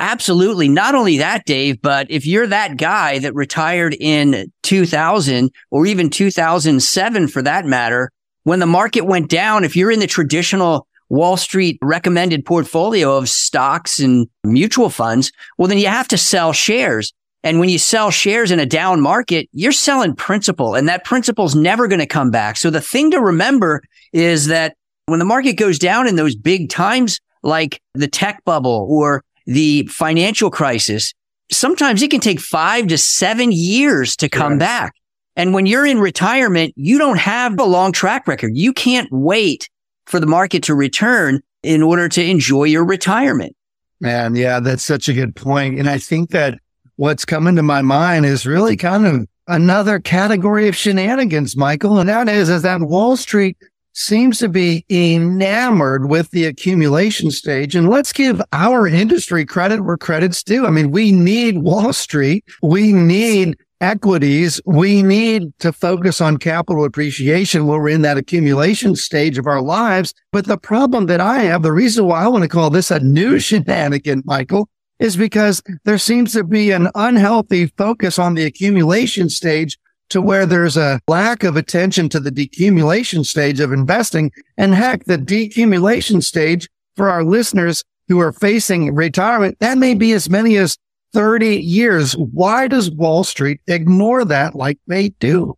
Absolutely. 0.00 0.68
Not 0.68 0.94
only 0.94 1.18
that, 1.18 1.44
Dave, 1.44 1.82
but 1.82 2.08
if 2.10 2.24
you're 2.24 2.46
that 2.46 2.76
guy 2.76 3.18
that 3.18 3.34
retired 3.34 3.96
in 3.98 4.52
2000 4.62 5.50
or 5.70 5.86
even 5.86 6.08
2007 6.08 7.28
for 7.28 7.42
that 7.42 7.64
matter, 7.66 8.10
when 8.44 8.60
the 8.60 8.66
market 8.66 9.02
went 9.02 9.28
down, 9.28 9.64
if 9.64 9.74
you're 9.74 9.90
in 9.90 9.98
the 9.98 10.06
traditional 10.06 10.86
Wall 11.08 11.36
Street 11.36 11.78
recommended 11.82 12.44
portfolio 12.44 13.16
of 13.16 13.28
stocks 13.28 13.98
and 13.98 14.28
mutual 14.44 14.90
funds, 14.90 15.32
well, 15.56 15.68
then 15.68 15.78
you 15.78 15.88
have 15.88 16.08
to 16.08 16.18
sell 16.18 16.52
shares. 16.52 17.12
And 17.42 17.60
when 17.60 17.68
you 17.68 17.78
sell 17.78 18.10
shares 18.10 18.50
in 18.50 18.60
a 18.60 18.66
down 18.66 19.00
market, 19.00 19.48
you're 19.52 19.72
selling 19.72 20.14
principal 20.14 20.74
and 20.74 20.88
that 20.88 21.04
principal 21.04 21.44
is 21.44 21.54
never 21.54 21.88
going 21.88 22.00
to 22.00 22.06
come 22.06 22.30
back. 22.30 22.56
So 22.56 22.70
the 22.70 22.80
thing 22.80 23.10
to 23.12 23.20
remember 23.20 23.82
is 24.12 24.46
that 24.46 24.76
when 25.06 25.18
the 25.18 25.24
market 25.24 25.54
goes 25.54 25.78
down 25.78 26.06
in 26.06 26.16
those 26.16 26.36
big 26.36 26.68
times, 26.68 27.20
like 27.42 27.80
the 27.94 28.08
tech 28.08 28.44
bubble 28.44 28.86
or 28.90 29.22
the 29.48 29.86
financial 29.86 30.50
crisis, 30.50 31.14
sometimes 31.50 32.02
it 32.02 32.10
can 32.10 32.20
take 32.20 32.38
five 32.38 32.86
to 32.88 32.98
seven 32.98 33.50
years 33.50 34.14
to 34.16 34.28
come 34.28 34.52
yes. 34.52 34.58
back. 34.58 34.94
And 35.36 35.54
when 35.54 35.64
you're 35.64 35.86
in 35.86 35.98
retirement, 36.00 36.74
you 36.76 36.98
don't 36.98 37.18
have 37.18 37.58
a 37.58 37.64
long 37.64 37.92
track 37.92 38.28
record. 38.28 38.52
You 38.54 38.74
can't 38.74 39.08
wait 39.10 39.68
for 40.06 40.20
the 40.20 40.26
market 40.26 40.64
to 40.64 40.74
return 40.74 41.40
in 41.62 41.82
order 41.82 42.08
to 42.10 42.22
enjoy 42.22 42.64
your 42.64 42.84
retirement. 42.84 43.56
Man, 44.00 44.36
yeah, 44.36 44.60
that's 44.60 44.84
such 44.84 45.08
a 45.08 45.14
good 45.14 45.34
point. 45.34 45.78
And 45.78 45.88
I 45.88 45.98
think 45.98 46.30
that 46.30 46.58
what's 46.96 47.24
coming 47.24 47.56
to 47.56 47.62
my 47.62 47.80
mind 47.80 48.26
is 48.26 48.46
really 48.46 48.76
kind 48.76 49.06
of 49.06 49.26
another 49.46 49.98
category 49.98 50.68
of 50.68 50.76
shenanigans, 50.76 51.56
Michael. 51.56 51.98
And 51.98 52.08
that 52.08 52.28
is, 52.28 52.50
is 52.50 52.62
that 52.62 52.82
Wall 52.82 53.16
Street 53.16 53.56
seems 53.98 54.38
to 54.38 54.48
be 54.48 54.84
enamored 54.88 56.08
with 56.08 56.30
the 56.30 56.44
accumulation 56.44 57.30
stage. 57.30 57.74
And 57.74 57.88
let's 57.88 58.12
give 58.12 58.40
our 58.52 58.86
industry 58.86 59.44
credit 59.44 59.84
where 59.84 59.96
credit's 59.96 60.42
due. 60.42 60.66
I 60.66 60.70
mean, 60.70 60.90
we 60.90 61.10
need 61.10 61.58
Wall 61.58 61.92
Street. 61.92 62.44
We 62.62 62.92
need 62.92 63.58
equities. 63.80 64.60
We 64.64 65.02
need 65.02 65.52
to 65.58 65.72
focus 65.72 66.20
on 66.20 66.38
capital 66.38 66.84
appreciation 66.84 67.66
when 67.66 67.80
we're 67.80 67.88
in 67.90 68.02
that 68.02 68.16
accumulation 68.16 68.94
stage 68.94 69.36
of 69.36 69.46
our 69.46 69.60
lives. 69.60 70.14
But 70.32 70.46
the 70.46 70.58
problem 70.58 71.06
that 71.06 71.20
I 71.20 71.40
have, 71.40 71.62
the 71.62 71.72
reason 71.72 72.06
why 72.06 72.22
I 72.22 72.28
want 72.28 72.42
to 72.42 72.48
call 72.48 72.70
this 72.70 72.90
a 72.90 73.00
new 73.00 73.38
shenanigan, 73.40 74.22
Michael, 74.24 74.68
is 74.98 75.16
because 75.16 75.62
there 75.84 75.98
seems 75.98 76.32
to 76.32 76.44
be 76.44 76.70
an 76.70 76.88
unhealthy 76.94 77.66
focus 77.66 78.18
on 78.18 78.34
the 78.34 78.44
accumulation 78.44 79.28
stage 79.28 79.78
to 80.10 80.20
where 80.22 80.46
there's 80.46 80.76
a 80.76 81.00
lack 81.08 81.44
of 81.44 81.56
attention 81.56 82.08
to 82.10 82.20
the 82.20 82.30
decumulation 82.30 83.24
stage 83.24 83.60
of 83.60 83.72
investing. 83.72 84.30
And 84.56 84.74
heck, 84.74 85.04
the 85.04 85.18
decumulation 85.18 86.22
stage 86.22 86.68
for 86.96 87.10
our 87.10 87.24
listeners 87.24 87.84
who 88.08 88.18
are 88.20 88.32
facing 88.32 88.94
retirement, 88.94 89.58
that 89.60 89.78
may 89.78 89.94
be 89.94 90.12
as 90.12 90.30
many 90.30 90.56
as 90.56 90.78
30 91.12 91.56
years. 91.56 92.12
Why 92.14 92.68
does 92.68 92.90
Wall 92.90 93.24
Street 93.24 93.60
ignore 93.66 94.24
that 94.24 94.54
like 94.54 94.78
they 94.86 95.10
do? 95.20 95.56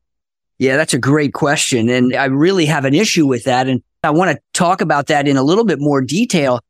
Yeah, 0.58 0.76
that's 0.76 0.94
a 0.94 0.98
great 0.98 1.32
question. 1.32 1.88
And 1.88 2.14
I 2.14 2.26
really 2.26 2.66
have 2.66 2.84
an 2.84 2.94
issue 2.94 3.26
with 3.26 3.44
that. 3.44 3.66
And 3.66 3.82
I 4.02 4.10
want 4.10 4.32
to 4.32 4.42
talk 4.52 4.80
about 4.80 5.06
that 5.06 5.26
in 5.26 5.36
a 5.36 5.42
little 5.42 5.64
bit 5.64 5.78
more 5.80 6.02
detail. 6.02 6.60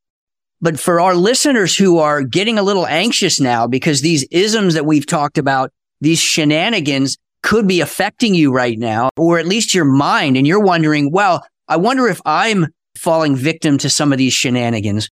But 0.61 0.79
for 0.79 1.01
our 1.01 1.15
listeners 1.15 1.77
who 1.77 1.99
are 1.99 2.23
getting 2.23 2.59
a 2.59 2.63
little 2.63 2.87
anxious 2.87 3.41
now 3.41 3.67
because 3.67 4.01
these 4.01 4.25
isms 4.31 4.75
that 4.75 4.87
we've 4.87 5.07
talked 5.07 5.39
about, 5.39 5.73
these 6.01 6.21
shenanigans 6.21 7.17
could 7.43 7.67
be 7.67 7.81
affecting 7.81 8.35
you 8.35 8.53
right 8.53 8.79
now, 8.79 9.09
or 9.17 9.39
at 9.39 9.47
least 9.47 9.75
your 9.75 9.85
mind. 9.85 10.37
And 10.37 10.47
you're 10.47 10.61
wondering, 10.61 11.11
well, 11.11 11.45
I 11.69 11.77
wonder 11.77 12.09
if 12.09 12.21
I'm 12.25 12.67
falling 12.97 13.37
victim 13.37 13.79
to 13.79 13.89
some 13.89 14.13
of 14.13 14.19
these 14.19 14.33
shenanigans. 14.33 15.09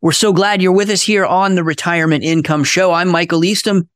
We're 0.00 0.12
so 0.12 0.32
glad 0.32 0.62
you're 0.62 0.70
with 0.70 0.90
us 0.90 1.02
here 1.02 1.26
on 1.26 1.56
the 1.56 1.64
Retirement 1.64 2.22
Income 2.22 2.62
Show. 2.62 2.92
I'm 2.92 3.08
Michael 3.08 3.44
Eastham 3.44 3.88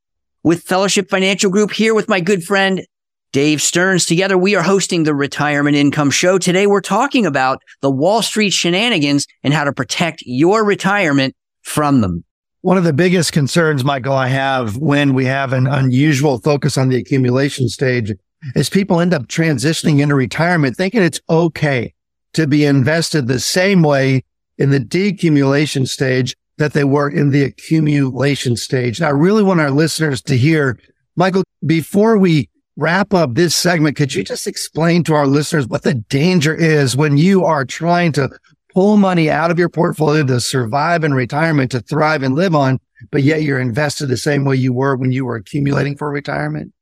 with 0.42 0.64
Fellowship 0.64 1.08
Financial 1.08 1.48
Group 1.48 1.70
here 1.70 1.94
with 1.94 2.08
my 2.08 2.18
good 2.18 2.42
friend 2.42 2.84
Dave 3.30 3.62
Stearns. 3.62 4.04
Together, 4.04 4.36
we 4.36 4.56
are 4.56 4.64
hosting 4.64 5.04
the 5.04 5.14
Retirement 5.14 5.76
Income 5.76 6.10
Show. 6.10 6.38
Today, 6.38 6.66
we're 6.66 6.80
talking 6.80 7.24
about 7.24 7.62
the 7.82 7.90
Wall 7.90 8.20
Street 8.20 8.52
shenanigans 8.52 9.28
and 9.44 9.54
how 9.54 9.62
to 9.62 9.72
protect 9.72 10.24
your 10.26 10.64
retirement 10.64 11.36
from 11.62 12.00
them. 12.00 12.24
One 12.62 12.76
of 12.76 12.82
the 12.82 12.92
biggest 12.92 13.30
concerns, 13.30 13.84
Michael, 13.84 14.14
I 14.14 14.26
have 14.26 14.76
when 14.78 15.14
we 15.14 15.26
have 15.26 15.52
an 15.52 15.68
unusual 15.68 16.40
focus 16.40 16.76
on 16.76 16.88
the 16.88 16.96
accumulation 16.96 17.68
stage 17.68 18.10
is 18.56 18.68
people 18.68 18.98
end 18.98 19.14
up 19.14 19.28
transitioning 19.28 20.00
into 20.00 20.16
retirement 20.16 20.76
thinking 20.76 21.00
it's 21.00 21.20
okay 21.30 21.94
to 22.32 22.48
be 22.48 22.64
invested 22.64 23.28
the 23.28 23.38
same 23.38 23.84
way 23.84 24.24
in 24.58 24.70
the 24.70 24.80
decumulation 24.80 25.86
stage 25.86 26.34
that 26.58 26.72
they 26.72 26.84
were 26.84 27.08
in 27.08 27.30
the 27.30 27.42
accumulation 27.42 28.56
stage. 28.56 28.98
And 28.98 29.06
I 29.06 29.10
really 29.10 29.42
want 29.42 29.60
our 29.60 29.70
listeners 29.70 30.22
to 30.22 30.36
hear, 30.36 30.78
Michael, 31.16 31.44
before 31.64 32.18
we 32.18 32.48
wrap 32.76 33.12
up 33.14 33.34
this 33.34 33.54
segment, 33.56 33.96
could 33.96 34.14
you 34.14 34.24
just 34.24 34.46
explain 34.46 35.04
to 35.04 35.14
our 35.14 35.26
listeners 35.26 35.66
what 35.66 35.82
the 35.82 35.94
danger 35.94 36.54
is 36.54 36.96
when 36.96 37.16
you 37.16 37.44
are 37.44 37.64
trying 37.64 38.12
to 38.12 38.30
pull 38.72 38.96
money 38.96 39.28
out 39.28 39.50
of 39.50 39.58
your 39.58 39.68
portfolio 39.68 40.24
to 40.24 40.40
survive 40.40 41.04
in 41.04 41.12
retirement, 41.12 41.70
to 41.70 41.80
thrive 41.80 42.22
and 42.22 42.34
live 42.34 42.54
on, 42.54 42.78
but 43.10 43.22
yet 43.22 43.42
you're 43.42 43.60
invested 43.60 44.06
the 44.06 44.16
same 44.16 44.44
way 44.44 44.56
you 44.56 44.72
were 44.72 44.96
when 44.96 45.12
you 45.12 45.24
were 45.24 45.36
accumulating 45.36 45.96
for 45.96 46.10
retirement? 46.10 46.72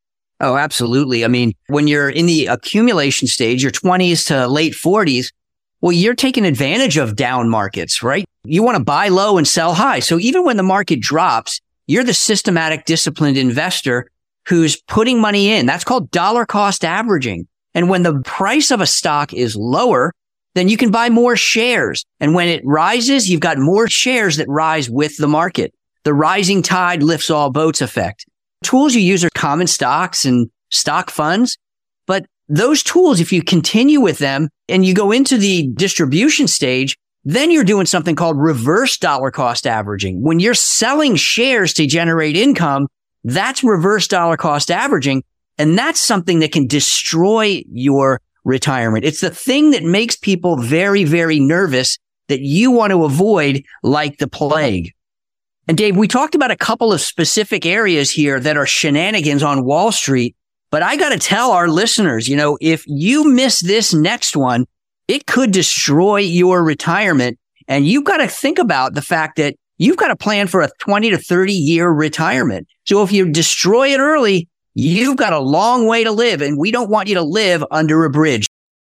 Oh, 0.40 0.56
absolutely. 0.56 1.24
I 1.24 1.28
mean, 1.28 1.52
when 1.66 1.86
you're 1.86 2.08
in 2.08 2.26
the 2.26 2.46
accumulation 2.46 3.28
stage, 3.28 3.62
your 3.62 3.72
20s 3.72 4.26
to 4.28 4.46
late 4.46 4.72
40s, 4.72 5.32
well, 5.80 5.92
you're 5.92 6.14
taking 6.14 6.44
advantage 6.44 6.96
of 6.96 7.16
down 7.16 7.48
markets, 7.48 8.02
right? 8.02 8.24
You 8.44 8.62
want 8.62 8.76
to 8.76 8.84
buy 8.84 9.08
low 9.08 9.38
and 9.38 9.48
sell 9.48 9.74
high. 9.74 10.00
So 10.00 10.18
even 10.18 10.44
when 10.44 10.56
the 10.56 10.62
market 10.62 11.00
drops, 11.00 11.60
you're 11.86 12.04
the 12.04 12.14
systematic 12.14 12.84
disciplined 12.84 13.36
investor 13.36 14.08
who's 14.46 14.80
putting 14.82 15.20
money 15.20 15.50
in. 15.50 15.66
That's 15.66 15.84
called 15.84 16.10
dollar 16.10 16.46
cost 16.46 16.84
averaging. 16.84 17.46
And 17.74 17.88
when 17.88 18.02
the 18.02 18.20
price 18.20 18.70
of 18.70 18.80
a 18.80 18.86
stock 18.86 19.32
is 19.32 19.56
lower, 19.56 20.12
then 20.54 20.68
you 20.68 20.76
can 20.76 20.90
buy 20.90 21.08
more 21.08 21.36
shares. 21.36 22.04
And 22.18 22.34
when 22.34 22.48
it 22.48 22.62
rises, 22.64 23.28
you've 23.28 23.40
got 23.40 23.58
more 23.58 23.88
shares 23.88 24.36
that 24.36 24.48
rise 24.48 24.90
with 24.90 25.16
the 25.16 25.28
market. 25.28 25.72
The 26.04 26.14
rising 26.14 26.62
tide 26.62 27.02
lifts 27.02 27.30
all 27.30 27.50
boats 27.50 27.80
effect. 27.80 28.26
Tools 28.64 28.94
you 28.94 29.00
use 29.00 29.24
are 29.24 29.30
common 29.34 29.66
stocks 29.66 30.24
and 30.24 30.50
stock 30.70 31.10
funds. 31.10 31.56
Those 32.52 32.82
tools, 32.82 33.20
if 33.20 33.32
you 33.32 33.44
continue 33.44 34.00
with 34.00 34.18
them 34.18 34.48
and 34.68 34.84
you 34.84 34.92
go 34.92 35.12
into 35.12 35.38
the 35.38 35.68
distribution 35.74 36.48
stage, 36.48 36.96
then 37.24 37.52
you're 37.52 37.62
doing 37.62 37.86
something 37.86 38.16
called 38.16 38.38
reverse 38.38 38.98
dollar 38.98 39.30
cost 39.30 39.68
averaging. 39.68 40.20
When 40.20 40.40
you're 40.40 40.54
selling 40.54 41.14
shares 41.14 41.72
to 41.74 41.86
generate 41.86 42.36
income, 42.36 42.88
that's 43.22 43.62
reverse 43.62 44.08
dollar 44.08 44.36
cost 44.36 44.68
averaging. 44.68 45.22
And 45.58 45.78
that's 45.78 46.00
something 46.00 46.40
that 46.40 46.50
can 46.50 46.66
destroy 46.66 47.62
your 47.70 48.20
retirement. 48.42 49.04
It's 49.04 49.20
the 49.20 49.30
thing 49.30 49.70
that 49.70 49.84
makes 49.84 50.16
people 50.16 50.56
very, 50.56 51.04
very 51.04 51.38
nervous 51.38 51.98
that 52.26 52.40
you 52.40 52.72
want 52.72 52.90
to 52.90 53.04
avoid 53.04 53.62
like 53.84 54.18
the 54.18 54.26
plague. 54.26 54.92
And 55.68 55.78
Dave, 55.78 55.96
we 55.96 56.08
talked 56.08 56.34
about 56.34 56.50
a 56.50 56.56
couple 56.56 56.92
of 56.92 57.00
specific 57.00 57.64
areas 57.64 58.10
here 58.10 58.40
that 58.40 58.56
are 58.56 58.66
shenanigans 58.66 59.44
on 59.44 59.64
Wall 59.64 59.92
Street, 59.92 60.34
but 60.70 60.82
I 60.82 60.96
got 60.96 61.10
to 61.10 61.18
tell 61.18 61.50
our 61.52 61.68
listeners, 61.68 62.28
you 62.28 62.36
know, 62.36 62.58
if 62.60 62.84
you 62.86 63.24
miss 63.32 63.60
this 63.60 63.92
next 63.92 64.36
one, 64.36 64.66
it 65.08 65.26
could 65.26 65.50
destroy 65.50 66.18
your 66.18 66.62
retirement. 66.62 67.38
And 67.66 67.86
you've 67.86 68.04
got 68.04 68.18
to 68.18 68.28
think 68.28 68.58
about 68.58 68.94
the 68.94 69.02
fact 69.02 69.36
that 69.36 69.56
you've 69.78 69.96
got 69.96 70.08
to 70.08 70.16
plan 70.16 70.46
for 70.46 70.62
a 70.62 70.70
20 70.80 71.10
to 71.10 71.18
30 71.18 71.52
year 71.52 71.88
retirement. 71.88 72.68
So 72.84 73.02
if 73.02 73.12
you 73.12 73.30
destroy 73.30 73.92
it 73.92 74.00
early, 74.00 74.48
you've 74.74 75.16
got 75.16 75.32
a 75.32 75.40
long 75.40 75.86
way 75.86 76.04
to 76.04 76.12
live 76.12 76.42
and 76.42 76.58
we 76.58 76.70
don't 76.70 76.90
want 76.90 77.08
you 77.08 77.14
to 77.16 77.22
live 77.22 77.64
under 77.70 78.04
a 78.04 78.10
bridge. 78.10 78.46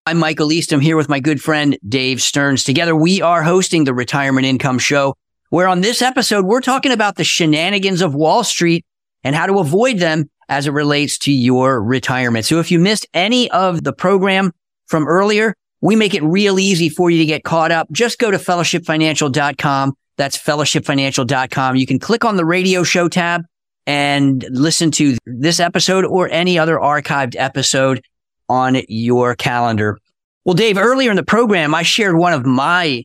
I'm 0.06 0.18
Michael 0.18 0.52
East. 0.52 0.72
I'm 0.72 0.80
here 0.80 0.96
with 0.96 1.08
my 1.08 1.20
good 1.20 1.42
friend 1.42 1.78
Dave 1.86 2.20
Stearns. 2.20 2.64
Together, 2.64 2.96
we 2.96 3.22
are 3.22 3.42
hosting 3.42 3.84
the 3.84 3.94
Retirement 3.94 4.46
Income 4.46 4.78
Show 4.78 5.14
where 5.50 5.66
on 5.66 5.80
this 5.80 6.00
episode, 6.00 6.46
we're 6.46 6.60
talking 6.60 6.92
about 6.92 7.16
the 7.16 7.24
shenanigans 7.24 8.00
of 8.00 8.14
Wall 8.14 8.42
Street 8.42 8.86
and 9.22 9.36
how 9.36 9.46
to 9.46 9.58
avoid 9.58 9.98
them 9.98 10.30
as 10.50 10.66
it 10.66 10.72
relates 10.72 11.16
to 11.16 11.32
your 11.32 11.82
retirement. 11.82 12.44
So 12.44 12.58
if 12.58 12.70
you 12.70 12.78
missed 12.78 13.06
any 13.14 13.50
of 13.52 13.84
the 13.84 13.92
program 13.92 14.52
from 14.86 15.06
earlier, 15.08 15.54
we 15.80 15.96
make 15.96 16.12
it 16.12 16.22
real 16.22 16.58
easy 16.58 16.90
for 16.90 17.08
you 17.10 17.18
to 17.18 17.24
get 17.24 17.44
caught 17.44 17.70
up. 17.70 17.90
Just 17.92 18.18
go 18.18 18.30
to 18.30 18.36
fellowshipfinancial.com. 18.36 19.94
That's 20.16 20.36
fellowshipfinancial.com. 20.36 21.76
You 21.76 21.86
can 21.86 21.98
click 21.98 22.24
on 22.24 22.36
the 22.36 22.44
radio 22.44 22.82
show 22.82 23.08
tab 23.08 23.44
and 23.86 24.44
listen 24.50 24.90
to 24.90 25.16
this 25.24 25.60
episode 25.60 26.04
or 26.04 26.28
any 26.28 26.58
other 26.58 26.76
archived 26.76 27.36
episode 27.38 28.02
on 28.48 28.76
your 28.88 29.34
calendar. 29.36 29.96
Well, 30.44 30.54
Dave, 30.54 30.76
earlier 30.76 31.10
in 31.10 31.16
the 31.16 31.22
program, 31.22 31.74
I 31.74 31.82
shared 31.82 32.16
one 32.16 32.32
of 32.32 32.44
my 32.44 33.04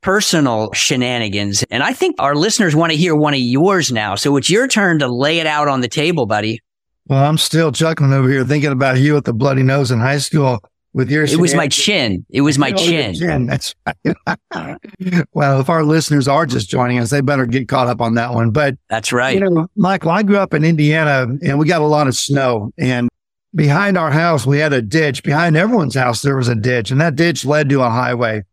personal 0.00 0.72
shenanigans. 0.72 1.64
And 1.70 1.82
I 1.82 1.92
think 1.92 2.16
our 2.20 2.36
listeners 2.36 2.76
want 2.76 2.92
to 2.92 2.96
hear 2.96 3.16
one 3.16 3.34
of 3.34 3.40
yours 3.40 3.90
now. 3.90 4.14
So 4.14 4.36
it's 4.36 4.48
your 4.48 4.68
turn 4.68 5.00
to 5.00 5.08
lay 5.08 5.40
it 5.40 5.46
out 5.46 5.66
on 5.66 5.80
the 5.80 5.88
table, 5.88 6.26
buddy. 6.26 6.60
Well, 7.06 7.22
I'm 7.22 7.38
still 7.38 7.70
chuckling 7.70 8.12
over 8.12 8.28
here 8.28 8.44
thinking 8.44 8.72
about 8.72 8.98
you 8.98 9.14
with 9.14 9.24
the 9.24 9.34
bloody 9.34 9.62
nose 9.62 9.90
in 9.90 10.00
high 10.00 10.18
school 10.18 10.60
with 10.94 11.10
your. 11.10 11.24
It 11.24 11.38
was 11.38 11.54
my 11.54 11.68
chin. 11.68 12.24
It 12.30 12.40
was 12.40 12.58
my 12.58 12.70
oh, 12.76 12.76
chin. 12.76 13.14
chin. 13.14 13.46
That's 13.46 13.74
right. 13.84 14.78
well, 15.32 15.60
if 15.60 15.68
our 15.68 15.84
listeners 15.84 16.28
are 16.28 16.46
just 16.46 16.70
joining 16.70 16.98
us, 16.98 17.10
they 17.10 17.20
better 17.20 17.44
get 17.44 17.68
caught 17.68 17.88
up 17.88 18.00
on 18.00 18.14
that 18.14 18.32
one. 18.32 18.50
But 18.50 18.78
that's 18.88 19.12
right. 19.12 19.34
You 19.34 19.50
know, 19.50 19.66
Michael, 19.76 20.10
I 20.10 20.22
grew 20.22 20.38
up 20.38 20.54
in 20.54 20.64
Indiana 20.64 21.26
and 21.42 21.58
we 21.58 21.66
got 21.66 21.82
a 21.82 21.86
lot 21.86 22.06
of 22.06 22.16
snow 22.16 22.72
and 22.78 23.08
behind 23.54 23.96
our 23.96 24.10
house, 24.10 24.46
we 24.46 24.58
had 24.58 24.72
a 24.72 24.82
ditch. 24.82 25.22
Behind 25.22 25.56
everyone's 25.56 25.94
house, 25.94 26.22
there 26.22 26.36
was 26.36 26.48
a 26.48 26.54
ditch 26.54 26.90
and 26.90 27.00
that 27.00 27.16
ditch 27.16 27.44
led 27.44 27.68
to 27.70 27.82
a 27.82 27.90
highway. 27.90 28.44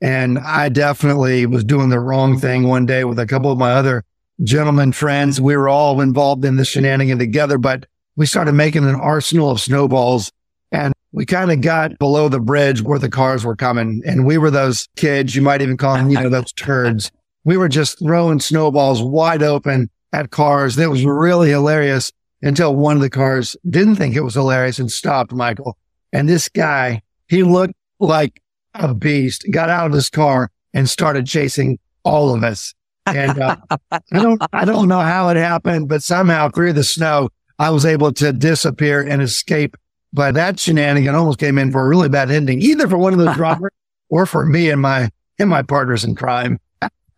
And 0.00 0.38
I 0.38 0.68
definitely 0.68 1.46
was 1.46 1.64
doing 1.64 1.88
the 1.88 2.00
wrong 2.00 2.38
thing 2.38 2.68
one 2.68 2.86
day 2.86 3.04
with 3.04 3.18
a 3.18 3.26
couple 3.26 3.50
of 3.50 3.58
my 3.58 3.72
other 3.72 4.04
gentlemen 4.44 4.92
friends. 4.92 5.40
We 5.40 5.56
were 5.56 5.68
all 5.68 6.00
involved 6.00 6.44
in 6.44 6.56
the 6.56 6.64
shenanigan 6.64 7.18
together, 7.18 7.58
but 7.58 7.86
we 8.18 8.26
started 8.26 8.52
making 8.52 8.84
an 8.84 8.96
arsenal 8.96 9.48
of 9.48 9.60
snowballs 9.60 10.32
and 10.72 10.92
we 11.12 11.24
kind 11.24 11.52
of 11.52 11.60
got 11.60 11.96
below 12.00 12.28
the 12.28 12.40
bridge 12.40 12.82
where 12.82 12.98
the 12.98 13.08
cars 13.08 13.44
were 13.44 13.54
coming. 13.54 14.02
And 14.04 14.26
we 14.26 14.38
were 14.38 14.50
those 14.50 14.88
kids, 14.96 15.36
you 15.36 15.40
might 15.40 15.62
even 15.62 15.76
call 15.76 15.94
them, 15.94 16.10
you 16.10 16.20
know, 16.20 16.28
those 16.28 16.52
turds. 16.52 17.12
We 17.44 17.56
were 17.56 17.68
just 17.68 18.00
throwing 18.00 18.40
snowballs 18.40 19.00
wide 19.00 19.44
open 19.44 19.88
at 20.12 20.32
cars. 20.32 20.76
It 20.76 20.90
was 20.90 21.04
really 21.04 21.50
hilarious 21.50 22.10
until 22.42 22.74
one 22.74 22.96
of 22.96 23.02
the 23.02 23.08
cars 23.08 23.56
didn't 23.70 23.94
think 23.94 24.16
it 24.16 24.22
was 24.22 24.34
hilarious 24.34 24.80
and 24.80 24.90
stopped 24.90 25.32
Michael. 25.32 25.78
And 26.12 26.28
this 26.28 26.48
guy, 26.48 27.02
he 27.28 27.44
looked 27.44 27.74
like 28.00 28.42
a 28.74 28.94
beast, 28.94 29.46
got 29.52 29.70
out 29.70 29.86
of 29.86 29.92
his 29.92 30.10
car 30.10 30.50
and 30.74 30.90
started 30.90 31.24
chasing 31.24 31.78
all 32.02 32.34
of 32.34 32.42
us. 32.42 32.74
And 33.06 33.38
uh, 33.38 33.56
I 33.92 34.00
don't, 34.10 34.42
I 34.52 34.64
don't 34.64 34.88
know 34.88 35.00
how 35.00 35.28
it 35.28 35.36
happened, 35.36 35.88
but 35.88 36.02
somehow 36.02 36.48
through 36.50 36.72
the 36.72 36.84
snow, 36.84 37.30
I 37.58 37.70
was 37.70 37.84
able 37.84 38.12
to 38.14 38.32
disappear 38.32 39.02
and 39.02 39.20
escape. 39.22 39.76
But 40.12 40.34
that 40.34 40.58
shenanigan 40.58 41.14
almost 41.14 41.38
came 41.38 41.58
in 41.58 41.70
for 41.70 41.84
a 41.84 41.88
really 41.88 42.08
bad 42.08 42.30
ending, 42.30 42.62
either 42.62 42.88
for 42.88 42.96
one 42.96 43.12
of 43.12 43.18
those 43.18 43.36
robbers 43.38 43.72
or 44.08 44.26
for 44.26 44.46
me 44.46 44.70
and 44.70 44.80
my 44.80 45.10
and 45.38 45.50
my 45.50 45.62
partners 45.62 46.04
in 46.04 46.14
crime. 46.14 46.58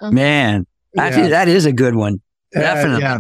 Man, 0.03 0.67
actually, 0.97 1.29
that 1.29 1.49
is 1.49 1.67
a 1.67 1.73
good 1.73 1.95
one. 1.95 2.21
Uh, 2.55 2.61
Definitely. 2.61 3.03
yeah, 3.03 3.19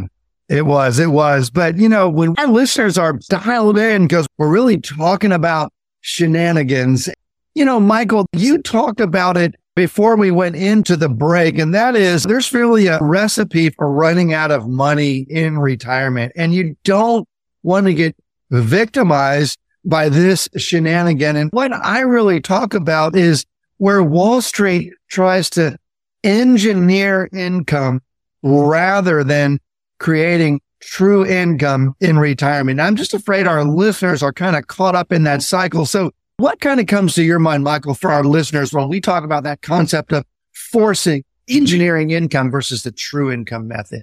it 0.48 0.66
was. 0.66 0.98
It 0.98 1.08
was. 1.08 1.50
But, 1.50 1.76
you 1.76 1.88
know, 1.88 2.08
when 2.08 2.34
our 2.38 2.48
listeners 2.48 2.98
are 2.98 3.18
dialed 3.28 3.78
in 3.78 4.08
because 4.08 4.26
we're 4.38 4.50
really 4.50 4.80
talking 4.80 5.30
about 5.30 5.72
shenanigans, 6.00 7.08
you 7.54 7.64
know, 7.64 7.78
Michael, 7.78 8.26
you 8.32 8.58
talked 8.58 9.00
about 9.00 9.36
it 9.36 9.54
before 9.74 10.16
we 10.16 10.30
went 10.30 10.56
into 10.56 10.96
the 10.96 11.08
break, 11.08 11.58
and 11.58 11.74
that 11.74 11.96
is 11.96 12.24
there's 12.24 12.52
really 12.52 12.86
a 12.86 12.98
recipe 13.00 13.70
for 13.70 13.90
running 13.90 14.32
out 14.32 14.50
of 14.50 14.68
money 14.68 15.26
in 15.28 15.58
retirement. 15.58 16.32
And 16.36 16.52
you 16.52 16.76
don't 16.84 17.28
want 17.62 17.86
to 17.86 17.94
get 17.94 18.16
victimized 18.50 19.58
by 19.84 20.08
this 20.08 20.48
shenanigan. 20.56 21.36
And 21.36 21.50
what 21.52 21.72
I 21.72 22.00
really 22.00 22.40
talk 22.40 22.74
about 22.74 23.16
is 23.16 23.46
where 23.78 24.02
Wall 24.02 24.42
Street 24.42 24.92
tries 25.08 25.48
to 25.50 25.76
engineer 26.22 27.28
income 27.32 28.02
rather 28.42 29.24
than 29.24 29.58
creating 29.98 30.60
true 30.80 31.24
income 31.24 31.94
in 32.00 32.18
retirement. 32.18 32.80
I'm 32.80 32.96
just 32.96 33.14
afraid 33.14 33.46
our 33.46 33.64
listeners 33.64 34.22
are 34.22 34.32
kind 34.32 34.56
of 34.56 34.66
caught 34.66 34.94
up 34.94 35.12
in 35.12 35.24
that 35.24 35.42
cycle. 35.42 35.86
So 35.86 36.10
what 36.40 36.60
kind 36.60 36.80
of 36.80 36.86
comes 36.86 37.14
to 37.14 37.22
your 37.22 37.38
mind, 37.38 37.64
Michael, 37.64 37.94
for 37.94 38.10
our 38.10 38.24
listeners 38.24 38.72
when 38.72 38.88
we 38.88 39.00
talk 39.00 39.24
about 39.24 39.44
that 39.44 39.62
concept 39.62 40.12
of 40.12 40.24
forcing 40.52 41.22
engineering 41.48 42.10
income 42.10 42.50
versus 42.50 42.82
the 42.82 42.90
true 42.90 43.30
income 43.30 43.68
method? 43.68 44.02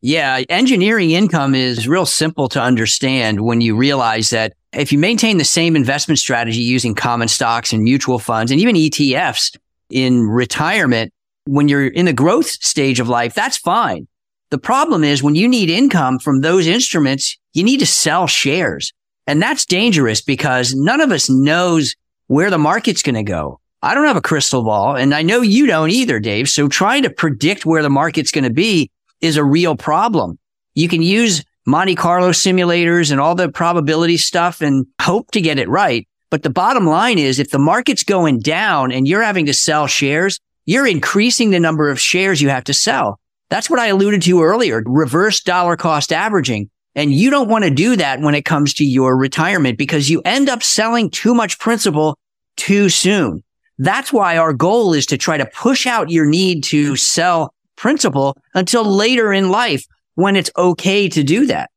Yeah, 0.00 0.42
engineering 0.48 1.10
income 1.10 1.54
is 1.54 1.88
real 1.88 2.06
simple 2.06 2.48
to 2.50 2.60
understand 2.60 3.40
when 3.40 3.60
you 3.60 3.74
realize 3.74 4.30
that 4.30 4.52
if 4.72 4.92
you 4.92 4.98
maintain 4.98 5.38
the 5.38 5.44
same 5.44 5.74
investment 5.74 6.18
strategy 6.18 6.60
using 6.60 6.94
common 6.94 7.26
stocks 7.26 7.72
and 7.72 7.82
mutual 7.82 8.18
funds 8.18 8.52
and 8.52 8.60
even 8.60 8.76
ETFs 8.76 9.56
in 9.90 10.28
retirement, 10.28 11.12
when 11.46 11.68
you're 11.68 11.88
in 11.88 12.04
the 12.04 12.12
growth 12.12 12.46
stage 12.46 13.00
of 13.00 13.08
life, 13.08 13.34
that's 13.34 13.56
fine. 13.56 14.06
The 14.50 14.58
problem 14.58 15.04
is 15.04 15.22
when 15.22 15.34
you 15.34 15.48
need 15.48 15.70
income 15.70 16.18
from 16.18 16.42
those 16.42 16.66
instruments, 16.66 17.36
you 17.54 17.64
need 17.64 17.80
to 17.80 17.86
sell 17.86 18.26
shares. 18.26 18.92
And 19.28 19.42
that's 19.42 19.66
dangerous 19.66 20.22
because 20.22 20.74
none 20.74 21.02
of 21.02 21.12
us 21.12 21.28
knows 21.28 21.94
where 22.28 22.48
the 22.48 22.56
market's 22.56 23.02
going 23.02 23.14
to 23.14 23.22
go. 23.22 23.60
I 23.82 23.94
don't 23.94 24.06
have 24.06 24.16
a 24.16 24.22
crystal 24.22 24.64
ball 24.64 24.96
and 24.96 25.14
I 25.14 25.20
know 25.20 25.42
you 25.42 25.66
don't 25.66 25.90
either, 25.90 26.18
Dave. 26.18 26.48
So 26.48 26.66
trying 26.66 27.02
to 27.02 27.10
predict 27.10 27.66
where 27.66 27.82
the 27.82 27.90
market's 27.90 28.32
going 28.32 28.44
to 28.44 28.50
be 28.50 28.90
is 29.20 29.36
a 29.36 29.44
real 29.44 29.76
problem. 29.76 30.38
You 30.74 30.88
can 30.88 31.02
use 31.02 31.44
Monte 31.66 31.94
Carlo 31.94 32.30
simulators 32.30 33.12
and 33.12 33.20
all 33.20 33.34
the 33.34 33.50
probability 33.50 34.16
stuff 34.16 34.62
and 34.62 34.86
hope 35.02 35.30
to 35.32 35.42
get 35.42 35.58
it 35.58 35.68
right. 35.68 36.08
But 36.30 36.42
the 36.42 36.50
bottom 36.50 36.86
line 36.86 37.18
is 37.18 37.38
if 37.38 37.50
the 37.50 37.58
market's 37.58 38.04
going 38.04 38.40
down 38.40 38.92
and 38.92 39.06
you're 39.06 39.22
having 39.22 39.44
to 39.44 39.52
sell 39.52 39.86
shares, 39.86 40.40
you're 40.64 40.86
increasing 40.86 41.50
the 41.50 41.60
number 41.60 41.90
of 41.90 42.00
shares 42.00 42.40
you 42.40 42.48
have 42.48 42.64
to 42.64 42.74
sell. 42.74 43.20
That's 43.50 43.68
what 43.68 43.78
I 43.78 43.88
alluded 43.88 44.22
to 44.22 44.42
earlier, 44.42 44.82
reverse 44.86 45.42
dollar 45.42 45.76
cost 45.76 46.14
averaging. 46.14 46.70
And 46.94 47.12
you 47.12 47.30
don't 47.30 47.48
want 47.48 47.64
to 47.64 47.70
do 47.70 47.96
that 47.96 48.20
when 48.20 48.34
it 48.34 48.44
comes 48.44 48.74
to 48.74 48.84
your 48.84 49.16
retirement 49.16 49.78
because 49.78 50.10
you 50.10 50.20
end 50.24 50.48
up 50.48 50.62
selling 50.62 51.10
too 51.10 51.34
much 51.34 51.58
principal 51.58 52.18
too 52.56 52.88
soon. 52.88 53.42
That's 53.78 54.12
why 54.12 54.36
our 54.36 54.52
goal 54.52 54.92
is 54.92 55.06
to 55.06 55.16
try 55.16 55.36
to 55.36 55.46
push 55.46 55.86
out 55.86 56.10
your 56.10 56.26
need 56.26 56.64
to 56.64 56.96
sell 56.96 57.54
principal 57.76 58.36
until 58.54 58.84
later 58.84 59.32
in 59.32 59.50
life 59.50 59.84
when 60.16 60.34
it's 60.34 60.50
okay 60.56 61.08
to 61.08 61.22
do 61.22 61.46
that. 61.46 61.70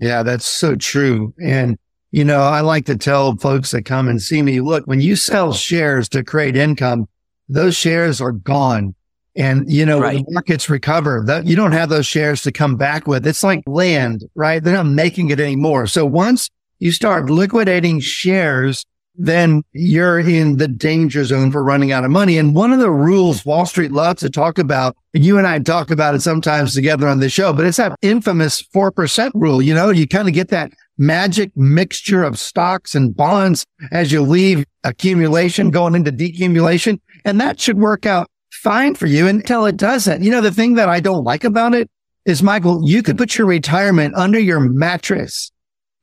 Yeah, 0.00 0.22
that's 0.22 0.44
so 0.44 0.76
true. 0.76 1.32
And, 1.42 1.78
you 2.10 2.24
know, 2.24 2.40
I 2.40 2.60
like 2.60 2.84
to 2.86 2.96
tell 2.96 3.36
folks 3.36 3.70
that 3.70 3.86
come 3.86 4.08
and 4.08 4.20
see 4.20 4.42
me, 4.42 4.60
look, 4.60 4.86
when 4.86 5.00
you 5.00 5.16
sell 5.16 5.52
shares 5.52 6.08
to 6.10 6.22
create 6.22 6.56
income, 6.56 7.08
those 7.48 7.74
shares 7.74 8.20
are 8.20 8.32
gone. 8.32 8.94
And, 9.36 9.70
you 9.70 9.86
know, 9.86 10.00
right. 10.00 10.16
when 10.16 10.24
the 10.24 10.32
markets 10.32 10.68
recover, 10.68 11.22
that 11.26 11.46
you 11.46 11.54
don't 11.54 11.72
have 11.72 11.88
those 11.88 12.06
shares 12.06 12.42
to 12.42 12.52
come 12.52 12.76
back 12.76 13.06
with. 13.06 13.26
It's 13.26 13.44
like 13.44 13.62
land, 13.66 14.24
right? 14.34 14.62
They're 14.62 14.74
not 14.74 14.86
making 14.86 15.30
it 15.30 15.38
anymore. 15.38 15.86
So 15.86 16.04
once 16.04 16.50
you 16.80 16.92
start 16.92 17.30
liquidating 17.30 18.00
shares, 18.00 18.84
then 19.18 19.62
you're 19.72 20.20
in 20.20 20.56
the 20.56 20.68
danger 20.68 21.24
zone 21.24 21.50
for 21.50 21.62
running 21.62 21.90
out 21.90 22.04
of 22.04 22.10
money. 22.10 22.38
And 22.38 22.54
one 22.54 22.72
of 22.72 22.78
the 22.78 22.90
rules 22.90 23.44
Wall 23.44 23.66
Street 23.66 23.90
loves 23.90 24.20
to 24.20 24.30
talk 24.30 24.58
about, 24.58 24.96
and 25.12 25.24
you 25.24 25.38
and 25.38 25.46
I 25.46 25.58
talk 25.58 25.90
about 25.90 26.14
it 26.14 26.22
sometimes 26.22 26.72
together 26.72 27.08
on 27.08 27.18
the 27.18 27.28
show, 27.28 27.52
but 27.52 27.66
it's 27.66 27.78
that 27.78 27.96
infamous 28.00 28.62
4% 28.62 29.32
rule. 29.34 29.60
You 29.60 29.74
know, 29.74 29.90
you 29.90 30.06
kind 30.06 30.28
of 30.28 30.34
get 30.34 30.48
that 30.48 30.70
magic 30.98 31.56
mixture 31.56 32.22
of 32.22 32.38
stocks 32.38 32.94
and 32.94 33.14
bonds 33.14 33.66
as 33.90 34.12
you 34.12 34.22
leave 34.22 34.64
accumulation 34.84 35.70
going 35.70 35.96
into 35.96 36.12
decumulation. 36.12 37.00
And 37.24 37.40
that 37.40 37.60
should 37.60 37.78
work 37.78 38.06
out 38.06 38.28
fine 38.58 38.94
for 38.94 39.06
you 39.06 39.26
until 39.26 39.66
it 39.66 39.76
doesn't. 39.76 40.22
You 40.22 40.30
know, 40.30 40.40
the 40.40 40.50
thing 40.50 40.74
that 40.74 40.88
I 40.88 41.00
don't 41.00 41.24
like 41.24 41.44
about 41.44 41.74
it 41.74 41.90
is, 42.24 42.42
Michael, 42.42 42.86
you 42.86 43.02
could 43.02 43.16
put 43.16 43.38
your 43.38 43.46
retirement 43.46 44.14
under 44.14 44.38
your 44.38 44.60
mattress 44.60 45.50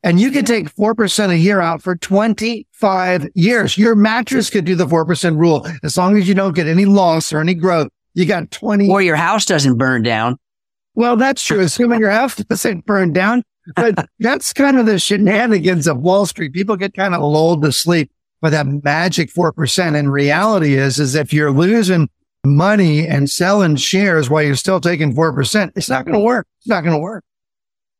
and 0.05 0.19
you 0.19 0.31
could 0.31 0.45
take 0.45 0.73
4% 0.73 1.29
a 1.29 1.37
year 1.37 1.61
out 1.61 1.81
for 1.81 1.95
25 1.95 3.27
years. 3.33 3.77
Your 3.77 3.95
mattress 3.95 4.49
could 4.49 4.63
do 4.63 4.75
the 4.75 4.85
4% 4.85 5.37
rule 5.37 5.67
as 5.83 5.97
long 5.97 6.15
as 6.15 6.27
you 6.27 6.35
don't 6.35 6.55
get 6.55 6.67
any 6.67 6.85
loss 6.85 7.33
or 7.33 7.39
any 7.39 7.55
growth. 7.55 7.89
You 8.13 8.25
got 8.25 8.51
20. 8.51 8.89
Or 8.89 9.01
your 9.01 9.15
house 9.15 9.45
doesn't 9.45 9.77
burn 9.77 10.03
down. 10.03 10.37
Well, 10.93 11.17
that's 11.17 11.43
true. 11.43 11.59
Assuming 11.59 11.99
your 11.99 12.11
house 12.11 12.35
doesn't 12.35 12.85
burn 12.85 13.13
down. 13.13 13.43
But 13.75 14.07
that's 14.19 14.53
kind 14.53 14.77
of 14.77 14.85
the 14.85 14.99
shenanigans 14.99 15.87
of 15.87 15.97
Wall 15.97 16.27
Street. 16.27 16.53
People 16.53 16.77
get 16.77 16.93
kind 16.93 17.15
of 17.15 17.21
lulled 17.21 17.63
to 17.63 17.71
sleep 17.71 18.11
by 18.41 18.51
that 18.51 18.67
magic 18.67 19.33
4%. 19.33 19.97
And 19.97 20.13
reality 20.13 20.75
is, 20.75 20.99
is 20.99 21.15
if 21.15 21.33
you're 21.33 21.51
losing 21.51 22.09
money 22.45 23.07
and 23.07 23.29
selling 23.29 23.75
shares 23.75 24.29
while 24.29 24.43
you're 24.43 24.55
still 24.55 24.79
taking 24.79 25.13
4%, 25.13 25.71
it's 25.75 25.89
not 25.89 26.05
going 26.05 26.13
to 26.13 26.23
work. 26.23 26.47
It's 26.59 26.67
not 26.67 26.81
going 26.81 26.95
to 26.95 26.99
work. 26.99 27.23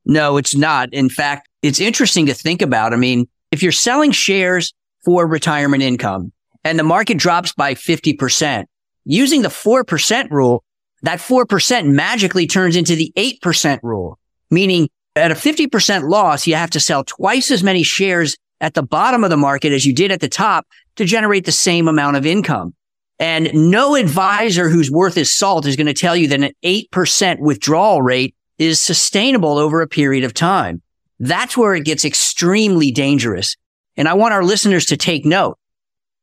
No, 0.06 0.38
it's 0.38 0.56
not. 0.56 0.94
In 0.94 1.10
fact, 1.10 1.50
it's 1.62 1.80
interesting 1.80 2.28
to 2.28 2.34
think 2.34 2.62
about. 2.62 2.94
I 2.94 2.98
mean, 2.98 3.28
if 3.52 3.64
you're 3.64 3.72
selling 3.72 4.12
shares 4.12 4.74
for 5.04 5.26
retirement 5.28 5.84
income 5.84 6.32
and 6.64 6.78
the 6.78 6.84
market 6.84 7.18
drops 7.18 7.54
by 7.54 7.74
50%, 7.74 8.66
using 9.06 9.42
the 9.42 9.50
4% 9.50 10.30
rule, 10.32 10.64
that 11.02 11.20
4% 11.20 11.92
magically 11.92 12.48
turns 12.48 12.76
into 12.76 12.96
the 12.96 13.12
8% 13.16 13.80
rule, 13.84 14.20
meaning 14.50 14.90
at 15.16 15.32
a 15.32 15.36
50% 15.36 16.10
loss, 16.10 16.46
you 16.48 16.56
have 16.56 16.72
to 16.72 16.80
sell 16.80 17.04
twice 17.04 17.52
as 17.52 17.64
many 17.64 17.84
shares 17.84 18.36
at 18.62 18.74
the 18.74 18.84
bottom 18.84 19.24
of 19.24 19.30
the 19.30 19.38
market 19.38 19.72
as 19.72 19.86
you 19.86 19.94
did 19.94 20.12
at 20.12 20.20
the 20.20 20.30
top 20.30 20.66
to 20.96 21.06
generate 21.06 21.46
the 21.46 21.52
same 21.52 21.88
amount 21.88 22.18
of 22.18 22.26
income. 22.26 22.74
And 23.20 23.54
no 23.54 23.96
advisor 23.96 24.70
who's 24.70 24.92
worth 24.92 25.16
his 25.16 25.36
salt 25.36 25.66
is 25.66 25.76
going 25.76 25.88
to 25.88 25.94
tell 25.94 26.16
you 26.16 26.28
that 26.28 26.42
an 26.42 26.52
8% 26.64 27.40
withdrawal 27.40 28.02
rate 28.02 28.36
is 28.58 28.82
sustainable 28.82 29.58
over 29.58 29.82
a 29.82 29.88
period 29.88 30.24
of 30.24 30.34
time. 30.34 30.82
That's 31.20 31.56
where 31.56 31.76
it 31.76 31.86
gets 31.86 32.04
extremely 32.04 32.92
dangerous. 32.92 33.56
And 33.96 34.08
I 34.08 34.14
want 34.14 34.34
our 34.34 34.44
listeners 34.44 34.86
to 34.88 34.98
take 34.98 35.26
note. 35.26 35.58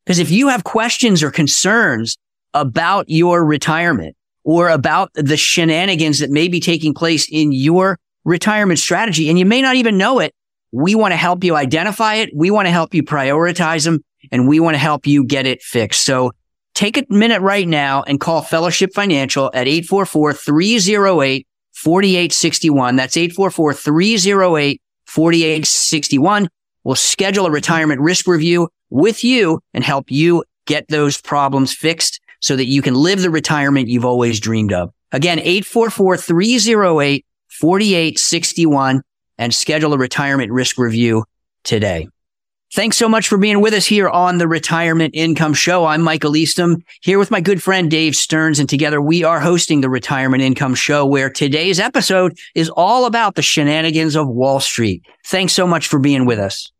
Because 0.05 0.19
if 0.19 0.31
you 0.31 0.49
have 0.49 0.65
questions 0.65 1.23
or 1.23 1.31
concerns 1.31 2.19
about 2.53 3.09
your 3.09 3.45
retirement 3.45 4.17
or 4.45 4.69
about 4.69 5.11
the 5.15 5.37
shenanigans 5.37 6.19
that 6.19 6.31
may 6.31 6.49
be 6.49 6.61
taking 6.61 6.93
place 6.93 7.27
in 7.31 7.53
your 7.53 7.99
retirement 8.25 8.79
strategy, 8.79 9.31
and 9.31 9.39
you 9.39 9.47
may 9.47 9.63
not 9.63 9.77
even 9.77 9.97
know 9.97 10.19
it, 10.19 10.35
we 10.73 10.95
want 10.95 11.13
to 11.13 11.17
help 11.17 11.45
you 11.45 11.55
identify 11.55 12.17
it. 12.17 12.31
We 12.35 12.51
want 12.51 12.67
to 12.67 12.73
help 12.73 12.95
you 12.95 13.03
prioritize 13.03 13.85
them 13.85 14.03
and 14.31 14.49
we 14.49 14.61
want 14.61 14.75
to 14.75 14.79
help 14.79 15.07
you 15.07 15.25
get 15.25 15.47
it 15.47 15.63
fixed. 15.63 16.05
So 16.05 16.33
take 16.75 16.97
a 16.97 17.05
minute 17.09 17.41
right 17.41 17.67
now 17.67 18.03
and 18.03 18.21
call 18.21 18.43
Fellowship 18.43 18.93
Financial 18.95 19.51
at 19.55 19.69
844 19.69 20.33
308 20.35 21.47
4861. 21.73 22.97
That's 22.97 23.17
844 23.17 23.75
308 23.75 24.83
4861. 25.07 26.49
We'll 26.85 26.95
schedule 26.97 27.47
a 27.47 27.51
retirement 27.51 28.01
risk 28.01 28.27
review 28.27 28.69
with 28.91 29.25
you 29.25 29.61
and 29.73 29.85
help 29.85 30.11
you 30.11 30.45
get 30.67 30.89
those 30.89 31.21
problems 31.21 31.75
fixed 31.75 32.21
so 32.41 32.57
that 32.57 32.67
you 32.67 32.83
can 32.83 32.95
live 32.95 33.23
the 33.23 33.31
retirement 33.31 33.89
you've 33.89 34.05
always 34.05 34.41
dreamed 34.41 34.73
of. 34.73 34.93
Again, 35.13 35.39
844 35.39 36.17
308 36.17 37.27
4861 37.49 39.03
and 39.39 39.55
schedule 39.55 39.93
a 39.93 39.99
retirement 39.99 40.51
risk 40.51 40.79
review 40.79 41.25
today. 41.65 42.09
Thanks 42.75 42.97
so 42.97 43.07
much 43.07 43.29
for 43.29 43.37
being 43.37 43.61
with 43.61 43.75
us 43.75 43.85
here 43.85 44.09
on 44.09 44.39
the 44.39 44.49
Retirement 44.49 45.15
Income 45.15 45.53
Show. 45.53 45.85
I'm 45.85 46.01
Michael 46.01 46.37
Eastham 46.37 46.83
here 47.03 47.19
with 47.19 47.31
my 47.31 47.43
good 47.43 47.63
friend 47.63 47.91
Dave 47.91 48.17
Stearns, 48.17 48.59
and 48.59 48.67
together 48.67 48.99
we 48.99 49.23
are 49.25 49.41
hosting 49.41 49.83
the 49.83 49.91
Retirement 49.91 50.43
Income 50.43 50.77
Show, 50.77 51.05
where 51.05 51.29
today's 51.29 51.79
episode 51.79 52.39
is 52.55 52.71
all 52.71 53.05
about 53.05 53.35
the 53.35 53.43
shenanigans 53.43 54.17
of 54.17 54.27
Wall 54.27 54.59
Street. 54.59 55.05
Thanks 55.27 55.53
so 55.53 55.67
much 55.67 55.87
for 55.87 55.99
being 55.99 56.25
with 56.25 56.39
us. 56.39 56.73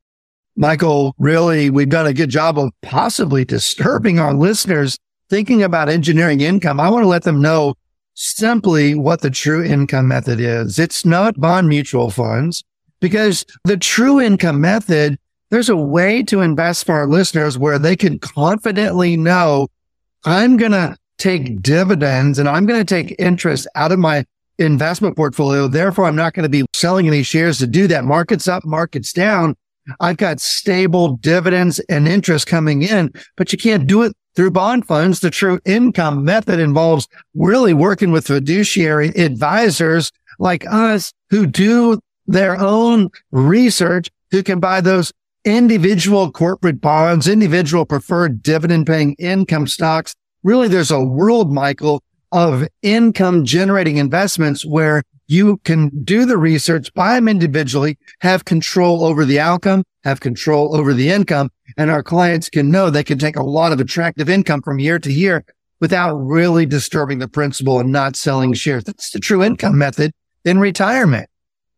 Michael, 0.57 1.15
really, 1.19 1.69
we've 1.69 1.91
done 1.91 2.07
a 2.07 2.15
good 2.15 2.31
job 2.31 2.59
of 2.59 2.71
possibly 2.81 3.45
disturbing 3.45 4.19
our 4.19 4.33
listeners 4.33 4.99
thinking 5.29 5.63
about 5.63 5.91
engineering 5.91 6.41
income. 6.41 6.81
I 6.81 6.89
want 6.89 7.05
to 7.05 7.09
let 7.09 7.25
them 7.25 7.43
know 7.43 7.75
simply 8.15 8.95
what 8.95 9.21
the 9.21 9.29
true 9.29 9.63
income 9.63 10.09
method 10.09 10.41
is. 10.41 10.79
It's 10.79 11.05
not 11.05 11.39
bond 11.39 11.69
mutual 11.69 12.09
funds 12.09 12.65
because 12.99 13.45
the 13.65 13.77
true 13.77 14.23
income 14.23 14.59
method 14.59 15.19
there's 15.53 15.69
a 15.69 15.77
way 15.77 16.23
to 16.23 16.41
invest 16.41 16.87
for 16.87 16.95
our 16.95 17.07
listeners 17.07 17.59
where 17.59 17.79
they 17.79 17.95
can 17.95 18.19
confidently 18.19 19.19
know 19.19 19.69
I'm 20.25 20.57
going 20.57 20.73
to 20.73 20.97
take 21.19 21.61
dividends 21.61 22.39
and 22.39 22.49
I'm 22.49 22.65
going 22.65 22.81
to 22.81 22.87
take 22.87 23.15
interest 23.19 23.69
out 23.75 23.93
of 23.93 23.99
my 23.99 24.25
investment 24.59 25.15
portfolio. 25.15 25.69
Therefore, 25.69 26.07
I'm 26.07 26.17
not 26.17 26.33
going 26.33 26.45
to 26.45 26.49
be 26.49 26.65
selling 26.73 27.07
any 27.07 27.23
shares 27.23 27.59
to 27.59 27.67
do 27.67 27.87
that. 27.89 28.05
Markets 28.05 28.49
up, 28.49 28.65
markets 28.65 29.13
down. 29.13 29.55
I've 30.01 30.17
got 30.17 30.41
stable 30.41 31.19
dividends 31.19 31.81
and 31.81 32.09
interest 32.09 32.47
coming 32.47 32.81
in, 32.81 33.13
but 33.37 33.53
you 33.53 33.59
can't 33.59 33.87
do 33.87 34.01
it 34.05 34.15
through 34.35 34.53
bond 34.53 34.87
funds. 34.87 35.21
The 35.21 35.29
true 35.29 35.61
income 35.67 36.25
method 36.25 36.61
involves 36.61 37.09
really 37.35 37.75
working 37.75 38.11
with 38.11 38.27
fiduciary 38.27 39.09
advisors 39.09 40.11
like 40.39 40.65
us 40.67 41.13
who 41.29 41.47
do 41.47 42.01
their 42.27 42.59
own 42.59 43.11
research, 43.33 44.09
who 44.31 44.43
can 44.43 44.59
buy 44.59 44.81
those 44.81 45.13
individual 45.45 46.31
corporate 46.31 46.81
bonds, 46.81 47.29
individual 47.29 47.85
preferred 47.85 48.43
dividend 48.43 48.87
paying 48.87 49.15
income 49.15 49.67
stocks. 49.67 50.15
Really, 50.43 50.69
there's 50.69 50.91
a 50.91 51.03
world, 51.03 51.53
Michael, 51.53 52.03
of 52.31 52.67
income 52.83 53.45
generating 53.45 53.99
investments 53.99 54.65
where 54.65 55.03
you 55.27 55.59
can 55.59 55.91
do 56.05 56.25
the 56.25 56.37
research, 56.37 56.93
buy 56.95 57.15
them 57.15 57.29
individually, 57.29 57.99
have 58.21 58.45
control 58.45 59.05
over 59.05 59.25
the 59.25 59.41
outcome, 59.41 59.85
have 60.05 60.21
control 60.21 60.77
over 60.77 60.93
the 60.93 61.11
income. 61.11 61.51
And 61.77 61.91
our 61.91 62.03
clients 62.03 62.49
can 62.49 62.71
know 62.71 62.91
they 62.91 63.05
can 63.05 63.19
take 63.19 63.37
a 63.37 63.43
lot 63.43 63.73
of 63.73 63.81
attractive 63.81 64.29
income 64.29 64.63
from 64.63 64.79
year 64.79 64.99
to 64.99 65.13
year 65.13 65.45
without 65.81 66.15
really 66.15 66.67
disturbing 66.67 67.19
the 67.19 67.29
principal 67.29 67.81
and 67.81 67.91
not 67.91 68.17
selling 68.17 68.53
shares. 68.53 68.85
That's 68.85 69.11
the 69.11 69.21
true 69.21 69.43
income 69.43 69.79
method 69.79 70.13
in 70.45 70.59
retirement. 70.59 71.29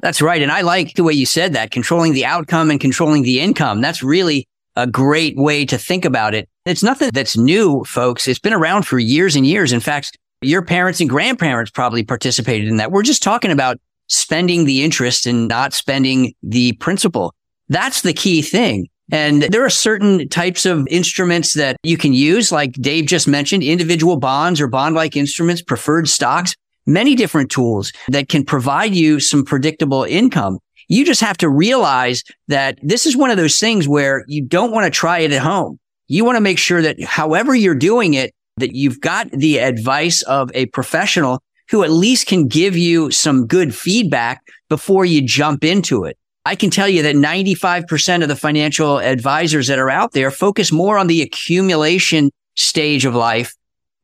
That's 0.00 0.20
right. 0.20 0.42
And 0.42 0.52
I 0.52 0.60
like 0.60 0.94
the 0.94 1.04
way 1.04 1.12
you 1.12 1.26
said 1.26 1.54
that 1.54 1.70
controlling 1.70 2.12
the 2.12 2.26
outcome 2.26 2.70
and 2.70 2.80
controlling 2.80 3.22
the 3.22 3.40
income. 3.40 3.80
That's 3.80 4.02
really 4.02 4.46
a 4.76 4.86
great 4.86 5.36
way 5.36 5.64
to 5.66 5.78
think 5.78 6.04
about 6.04 6.34
it. 6.34 6.48
It's 6.64 6.82
nothing 6.82 7.10
that's 7.12 7.36
new, 7.36 7.84
folks. 7.84 8.26
It's 8.26 8.38
been 8.38 8.52
around 8.52 8.86
for 8.86 8.98
years 8.98 9.36
and 9.36 9.46
years. 9.46 9.72
In 9.72 9.80
fact, 9.80 10.18
your 10.40 10.62
parents 10.62 11.00
and 11.00 11.08
grandparents 11.08 11.70
probably 11.70 12.04
participated 12.04 12.68
in 12.68 12.76
that. 12.76 12.90
We're 12.90 13.02
just 13.02 13.22
talking 13.22 13.50
about 13.50 13.78
spending 14.08 14.64
the 14.64 14.82
interest 14.82 15.26
and 15.26 15.48
not 15.48 15.72
spending 15.72 16.34
the 16.42 16.72
principal. 16.74 17.34
That's 17.68 18.02
the 18.02 18.12
key 18.12 18.42
thing. 18.42 18.88
And 19.10 19.42
there 19.42 19.64
are 19.64 19.70
certain 19.70 20.28
types 20.28 20.64
of 20.64 20.86
instruments 20.88 21.54
that 21.54 21.76
you 21.82 21.96
can 21.96 22.14
use, 22.14 22.50
like 22.50 22.72
Dave 22.72 23.06
just 23.06 23.28
mentioned, 23.28 23.62
individual 23.62 24.16
bonds 24.16 24.60
or 24.60 24.66
bond 24.66 24.94
like 24.94 25.16
instruments, 25.16 25.62
preferred 25.62 26.08
stocks, 26.08 26.54
many 26.86 27.14
different 27.14 27.50
tools 27.50 27.92
that 28.08 28.28
can 28.28 28.44
provide 28.44 28.94
you 28.94 29.20
some 29.20 29.44
predictable 29.44 30.04
income. 30.04 30.58
You 30.88 31.04
just 31.04 31.20
have 31.20 31.38
to 31.38 31.48
realize 31.48 32.22
that 32.48 32.78
this 32.82 33.06
is 33.06 33.16
one 33.16 33.30
of 33.30 33.36
those 33.36 33.58
things 33.58 33.88
where 33.88 34.24
you 34.28 34.44
don't 34.44 34.72
want 34.72 34.84
to 34.84 34.90
try 34.90 35.20
it 35.20 35.32
at 35.32 35.42
home. 35.42 35.78
You 36.08 36.24
want 36.24 36.36
to 36.36 36.42
make 36.42 36.58
sure 36.58 36.82
that 36.82 37.02
however 37.02 37.54
you're 37.54 37.74
doing 37.74 38.14
it, 38.14 38.34
that 38.58 38.74
you've 38.74 39.00
got 39.00 39.30
the 39.30 39.58
advice 39.58 40.22
of 40.22 40.50
a 40.54 40.66
professional 40.66 41.42
who 41.70 41.82
at 41.82 41.90
least 41.90 42.26
can 42.26 42.46
give 42.46 42.76
you 42.76 43.10
some 43.10 43.46
good 43.46 43.74
feedback 43.74 44.42
before 44.68 45.04
you 45.04 45.22
jump 45.22 45.64
into 45.64 46.04
it. 46.04 46.18
I 46.44 46.56
can 46.56 46.68
tell 46.68 46.88
you 46.88 47.02
that 47.02 47.16
95% 47.16 48.22
of 48.22 48.28
the 48.28 48.36
financial 48.36 49.00
advisors 49.00 49.68
that 49.68 49.78
are 49.78 49.88
out 49.88 50.12
there 50.12 50.30
focus 50.30 50.70
more 50.70 50.98
on 50.98 51.06
the 51.06 51.22
accumulation 51.22 52.30
stage 52.54 53.06
of 53.06 53.14
life. 53.14 53.54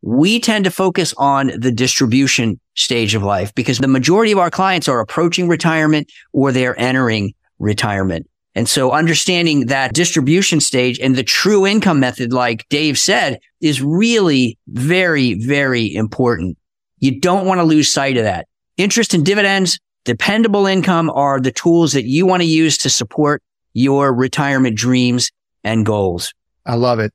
We 0.00 0.40
tend 0.40 0.64
to 0.64 0.70
focus 0.70 1.12
on 1.18 1.48
the 1.58 1.70
distribution 1.70 2.58
stage 2.74 3.14
of 3.14 3.22
life 3.22 3.54
because 3.54 3.78
the 3.78 3.88
majority 3.88 4.32
of 4.32 4.38
our 4.38 4.50
clients 4.50 4.88
are 4.88 5.00
approaching 5.00 5.48
retirement 5.48 6.10
or 6.32 6.52
they're 6.52 6.78
entering 6.78 7.34
retirement. 7.58 8.28
And 8.54 8.68
so 8.68 8.90
understanding 8.90 9.66
that 9.66 9.94
distribution 9.94 10.60
stage 10.60 10.98
and 10.98 11.14
the 11.14 11.22
true 11.22 11.66
income 11.66 12.00
method, 12.00 12.32
like 12.32 12.66
Dave 12.68 12.98
said, 12.98 13.38
is 13.60 13.80
really 13.80 14.58
very, 14.68 15.34
very 15.34 15.94
important. 15.94 16.58
You 16.98 17.20
don't 17.20 17.46
want 17.46 17.60
to 17.60 17.64
lose 17.64 17.92
sight 17.92 18.16
of 18.16 18.24
that. 18.24 18.46
Interest 18.76 19.14
and 19.14 19.24
dividends, 19.24 19.78
dependable 20.04 20.66
income 20.66 21.10
are 21.10 21.40
the 21.40 21.52
tools 21.52 21.92
that 21.92 22.04
you 22.04 22.26
want 22.26 22.42
to 22.42 22.48
use 22.48 22.76
to 22.78 22.90
support 22.90 23.42
your 23.72 24.12
retirement 24.12 24.76
dreams 24.76 25.30
and 25.62 25.86
goals. 25.86 26.32
I 26.66 26.74
love 26.74 26.98
it. 26.98 27.12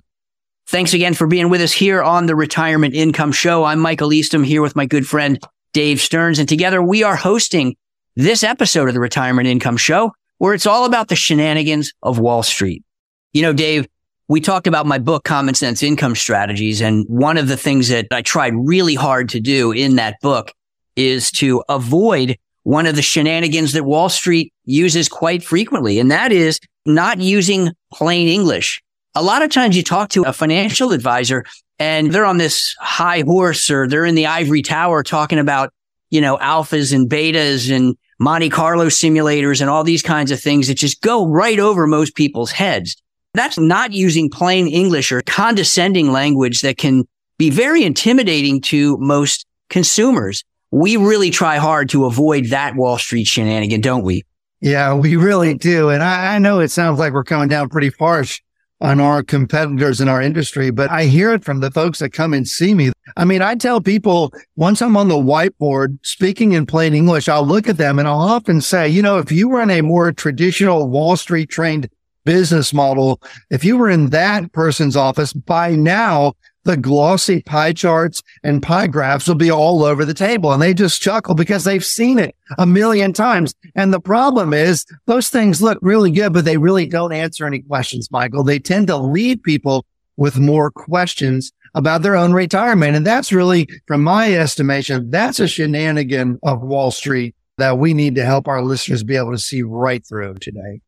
Thanks 0.67 0.93
again 0.93 1.13
for 1.13 1.25
being 1.25 1.49
with 1.49 1.61
us 1.61 1.71
here 1.71 2.03
on 2.03 2.25
the 2.25 2.35
Retirement 2.35 2.93
Income 2.93 3.31
Show. 3.31 3.63
I'm 3.63 3.79
Michael 3.79 4.11
Eastham 4.11 4.43
here 4.43 4.61
with 4.61 4.75
my 4.75 4.85
good 4.85 5.07
friend 5.07 5.39
Dave 5.71 6.01
Stearns, 6.01 6.39
and 6.39 6.49
together 6.49 6.81
we 6.81 7.03
are 7.03 7.15
hosting 7.15 7.77
this 8.15 8.43
episode 8.43 8.89
of 8.89 8.93
the 8.93 8.99
Retirement 8.99 9.47
Income 9.47 9.77
Show, 9.77 10.11
where 10.37 10.53
it's 10.53 10.67
all 10.67 10.85
about 10.85 11.07
the 11.07 11.15
shenanigans 11.15 11.93
of 12.03 12.19
Wall 12.19 12.43
Street. 12.43 12.83
You 13.31 13.41
know, 13.41 13.53
Dave, 13.53 13.87
we 14.27 14.39
talked 14.39 14.67
about 14.67 14.85
my 14.85 14.97
book, 14.97 15.23
Common 15.23 15.53
Sense 15.53 15.83
Income 15.83 16.15
Strategies. 16.15 16.81
And 16.81 17.05
one 17.07 17.37
of 17.37 17.47
the 17.47 17.57
things 17.57 17.89
that 17.89 18.07
I 18.11 18.21
tried 18.21 18.53
really 18.55 18.95
hard 18.95 19.29
to 19.29 19.39
do 19.39 19.71
in 19.71 19.95
that 19.97 20.19
book 20.21 20.51
is 20.95 21.31
to 21.31 21.63
avoid 21.67 22.37
one 22.63 22.85
of 22.85 22.95
the 22.95 23.01
shenanigans 23.01 23.73
that 23.73 23.83
Wall 23.83 24.09
Street 24.09 24.53
uses 24.63 25.09
quite 25.09 25.43
frequently. 25.43 25.99
And 25.99 26.09
that 26.11 26.31
is 26.31 26.59
not 26.85 27.19
using 27.19 27.71
plain 27.91 28.27
English. 28.27 28.81
A 29.15 29.21
lot 29.21 29.41
of 29.41 29.51
times 29.51 29.75
you 29.75 29.83
talk 29.83 30.09
to 30.09 30.23
a 30.23 30.33
financial 30.33 30.91
advisor 30.91 31.43
and 31.77 32.11
they're 32.11 32.25
on 32.25 32.37
this 32.37 32.75
high 32.79 33.21
horse 33.21 33.69
or 33.69 33.87
they're 33.87 34.05
in 34.05 34.15
the 34.15 34.27
ivory 34.27 34.61
tower 34.61 35.03
talking 35.03 35.39
about, 35.39 35.73
you 36.09 36.21
know, 36.21 36.37
alphas 36.37 36.93
and 36.93 37.09
betas 37.09 37.75
and 37.75 37.95
Monte 38.19 38.49
Carlo 38.49 38.85
simulators 38.85 39.59
and 39.59 39.69
all 39.69 39.83
these 39.83 40.01
kinds 40.01 40.31
of 40.31 40.39
things 40.39 40.67
that 40.67 40.75
just 40.75 41.01
go 41.01 41.27
right 41.27 41.59
over 41.59 41.85
most 41.85 42.15
people's 42.15 42.51
heads. 42.51 42.95
That's 43.33 43.57
not 43.57 43.93
using 43.93 44.29
plain 44.29 44.67
English 44.67 45.11
or 45.11 45.21
condescending 45.21 46.11
language 46.11 46.61
that 46.61 46.77
can 46.77 47.05
be 47.39 47.49
very 47.49 47.83
intimidating 47.83 48.61
to 48.61 48.97
most 48.97 49.47
consumers. 49.69 50.43
We 50.69 50.97
really 50.97 51.31
try 51.31 51.57
hard 51.57 51.89
to 51.89 52.05
avoid 52.05 52.45
that 52.45 52.75
Wall 52.75 52.97
Street 52.99 53.25
shenanigan, 53.25 53.81
don't 53.81 54.03
we? 54.03 54.23
Yeah, 54.61 54.93
we 54.93 55.15
really 55.15 55.55
do. 55.55 55.89
And 55.89 56.03
I, 56.03 56.35
I 56.35 56.39
know 56.39 56.59
it 56.59 56.69
sounds 56.69 56.99
like 56.99 57.11
we're 57.11 57.23
coming 57.23 57.49
down 57.49 57.69
pretty 57.69 57.91
harsh 57.99 58.39
on 58.79 58.99
our 58.99 59.23
competitors 59.23 59.99
in 59.99 60.07
our 60.07 60.21
industry, 60.21 60.69
but 60.69 60.91
I 60.91 61.05
hear 61.05 61.33
it 61.33 61.43
from 61.43 61.59
the 61.59 61.71
folks 61.71 61.99
that 61.99 62.11
come 62.11 62.33
and 62.33 62.47
see 62.47 62.73
me. 62.73 62.91
I 63.17 63.25
mean, 63.25 63.41
I 63.41 63.55
tell 63.55 63.81
people 63.81 64.31
once 64.55 64.81
I'm 64.81 64.95
on 64.95 65.07
the 65.07 65.15
whiteboard 65.15 65.97
speaking 66.03 66.51
in 66.51 66.65
plain 66.65 66.93
English, 66.93 67.27
I'll 67.27 67.45
look 67.45 67.67
at 67.67 67.77
them 67.77 67.97
and 67.97 68.07
I'll 68.07 68.19
often 68.19 68.61
say, 68.61 68.87
you 68.89 69.01
know, 69.01 69.17
if 69.17 69.31
you 69.31 69.49
run 69.49 69.69
a 69.69 69.81
more 69.81 70.11
traditional 70.11 70.87
Wall 70.87 71.15
Street 71.15 71.49
trained 71.49 71.89
business 72.25 72.73
model. 72.73 73.21
If 73.49 73.63
you 73.63 73.77
were 73.77 73.89
in 73.89 74.09
that 74.09 74.51
person's 74.51 74.95
office 74.95 75.33
by 75.33 75.75
now, 75.75 76.33
the 76.63 76.77
glossy 76.77 77.41
pie 77.41 77.73
charts 77.73 78.23
and 78.43 78.63
pie 78.63 78.87
graphs 78.87 79.27
will 79.27 79.35
be 79.35 79.51
all 79.51 79.83
over 79.83 80.05
the 80.05 80.13
table. 80.13 80.51
And 80.51 80.61
they 80.61 80.73
just 80.73 81.01
chuckle 81.01 81.35
because 81.35 81.63
they've 81.63 81.83
seen 81.83 82.19
it 82.19 82.35
a 82.57 82.65
million 82.65 83.13
times. 83.13 83.53
And 83.75 83.93
the 83.93 83.99
problem 83.99 84.53
is 84.53 84.85
those 85.05 85.29
things 85.29 85.61
look 85.61 85.77
really 85.81 86.11
good, 86.11 86.33
but 86.33 86.45
they 86.45 86.57
really 86.57 86.85
don't 86.85 87.11
answer 87.11 87.45
any 87.45 87.59
questions, 87.59 88.09
Michael. 88.11 88.43
They 88.43 88.59
tend 88.59 88.87
to 88.87 88.97
leave 88.97 89.43
people 89.43 89.85
with 90.15 90.39
more 90.39 90.71
questions 90.71 91.51
about 91.75 92.01
their 92.01 92.15
own 92.15 92.33
retirement. 92.33 92.95
And 92.95 93.05
that's 93.05 93.33
really, 93.33 93.67
from 93.87 94.03
my 94.03 94.33
estimation, 94.33 95.09
that's 95.09 95.39
a 95.39 95.47
shenanigan 95.47 96.39
of 96.43 96.61
Wall 96.61 96.91
Street 96.91 97.35
that 97.57 97.77
we 97.77 97.93
need 97.93 98.15
to 98.15 98.25
help 98.25 98.47
our 98.47 98.61
listeners 98.61 99.03
be 99.03 99.15
able 99.15 99.31
to 99.31 99.39
see 99.39 99.63
right 99.63 100.05
through 100.05 100.35
today 100.35 100.81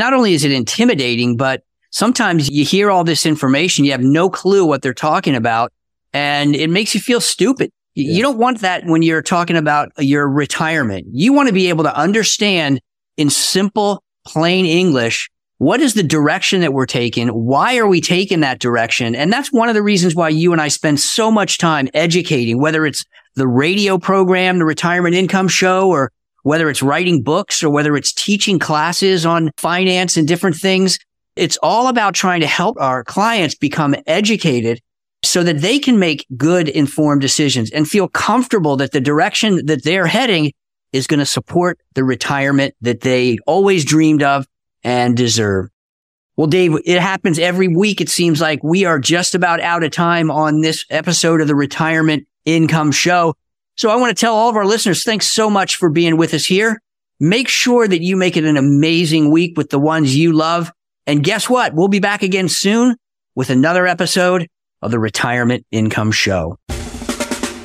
not 0.00 0.14
only 0.14 0.32
is 0.32 0.44
it 0.44 0.50
intimidating, 0.50 1.36
but 1.36 1.62
sometimes 1.90 2.48
you 2.48 2.64
hear 2.64 2.90
all 2.90 3.04
this 3.04 3.26
information, 3.26 3.84
you 3.84 3.92
have 3.92 4.00
no 4.00 4.30
clue 4.30 4.64
what 4.64 4.82
they're 4.82 4.94
talking 4.94 5.36
about, 5.36 5.72
and 6.12 6.56
it 6.56 6.70
makes 6.70 6.94
you 6.94 7.00
feel 7.00 7.20
stupid. 7.20 7.70
Yeah. 7.94 8.14
You 8.14 8.22
don't 8.22 8.38
want 8.38 8.60
that 8.60 8.86
when 8.86 9.02
you're 9.02 9.22
talking 9.22 9.56
about 9.56 9.92
your 9.98 10.26
retirement. 10.28 11.06
You 11.12 11.34
want 11.34 11.48
to 11.48 11.52
be 11.52 11.68
able 11.68 11.84
to 11.84 11.94
understand 11.94 12.80
in 13.16 13.28
simple, 13.28 14.02
plain 14.24 14.64
English 14.64 15.30
what 15.60 15.82
is 15.82 15.92
the 15.92 16.02
direction 16.02 16.62
that 16.62 16.72
we're 16.72 16.86
taking? 16.86 17.28
Why 17.28 17.76
are 17.76 17.86
we 17.86 18.00
taking 18.00 18.40
that 18.40 18.60
direction? 18.60 19.14
And 19.14 19.30
that's 19.30 19.52
one 19.52 19.68
of 19.68 19.74
the 19.74 19.82
reasons 19.82 20.14
why 20.14 20.30
you 20.30 20.52
and 20.52 20.60
I 20.60 20.68
spend 20.68 20.98
so 21.00 21.30
much 21.30 21.58
time 21.58 21.86
educating, 21.92 22.58
whether 22.58 22.86
it's 22.86 23.04
the 23.34 23.46
radio 23.46 23.98
program, 23.98 24.58
the 24.58 24.64
retirement 24.64 25.14
income 25.14 25.48
show, 25.48 25.90
or 25.90 26.12
whether 26.42 26.68
it's 26.70 26.82
writing 26.82 27.22
books 27.22 27.62
or 27.62 27.70
whether 27.70 27.96
it's 27.96 28.12
teaching 28.12 28.58
classes 28.58 29.26
on 29.26 29.50
finance 29.56 30.16
and 30.16 30.26
different 30.26 30.56
things. 30.56 30.98
It's 31.36 31.58
all 31.62 31.88
about 31.88 32.14
trying 32.14 32.40
to 32.40 32.46
help 32.46 32.76
our 32.80 33.04
clients 33.04 33.54
become 33.54 33.94
educated 34.06 34.80
so 35.22 35.42
that 35.42 35.58
they 35.58 35.78
can 35.78 35.98
make 35.98 36.26
good 36.36 36.68
informed 36.68 37.20
decisions 37.20 37.70
and 37.70 37.88
feel 37.88 38.08
comfortable 38.08 38.76
that 38.76 38.92
the 38.92 39.00
direction 39.00 39.66
that 39.66 39.84
they're 39.84 40.06
heading 40.06 40.52
is 40.92 41.06
going 41.06 41.20
to 41.20 41.26
support 41.26 41.78
the 41.94 42.04
retirement 42.04 42.74
that 42.80 43.02
they 43.02 43.38
always 43.46 43.84
dreamed 43.84 44.22
of 44.22 44.46
and 44.82 45.16
deserve. 45.16 45.68
Well, 46.36 46.46
Dave, 46.46 46.74
it 46.86 47.00
happens 47.00 47.38
every 47.38 47.68
week. 47.68 48.00
It 48.00 48.08
seems 48.08 48.40
like 48.40 48.62
we 48.62 48.86
are 48.86 48.98
just 48.98 49.34
about 49.34 49.60
out 49.60 49.82
of 49.82 49.90
time 49.90 50.30
on 50.30 50.62
this 50.62 50.84
episode 50.88 51.40
of 51.40 51.48
the 51.48 51.54
Retirement 51.54 52.26
Income 52.46 52.92
Show. 52.92 53.34
So 53.76 53.90
I 53.90 53.96
want 53.96 54.16
to 54.16 54.20
tell 54.20 54.34
all 54.34 54.50
of 54.50 54.56
our 54.56 54.66
listeners, 54.66 55.04
thanks 55.04 55.30
so 55.30 55.48
much 55.48 55.76
for 55.76 55.88
being 55.88 56.16
with 56.16 56.34
us 56.34 56.44
here. 56.44 56.80
Make 57.18 57.48
sure 57.48 57.86
that 57.86 58.02
you 58.02 58.16
make 58.16 58.36
it 58.36 58.44
an 58.44 58.56
amazing 58.56 59.30
week 59.30 59.56
with 59.56 59.70
the 59.70 59.78
ones 59.78 60.16
you 60.16 60.32
love. 60.32 60.72
And 61.06 61.22
guess 61.22 61.48
what? 61.48 61.74
We'll 61.74 61.88
be 61.88 62.00
back 62.00 62.22
again 62.22 62.48
soon 62.48 62.96
with 63.34 63.50
another 63.50 63.86
episode 63.86 64.48
of 64.82 64.90
the 64.90 64.98
Retirement 64.98 65.66
Income 65.70 66.12
Show. 66.12 66.56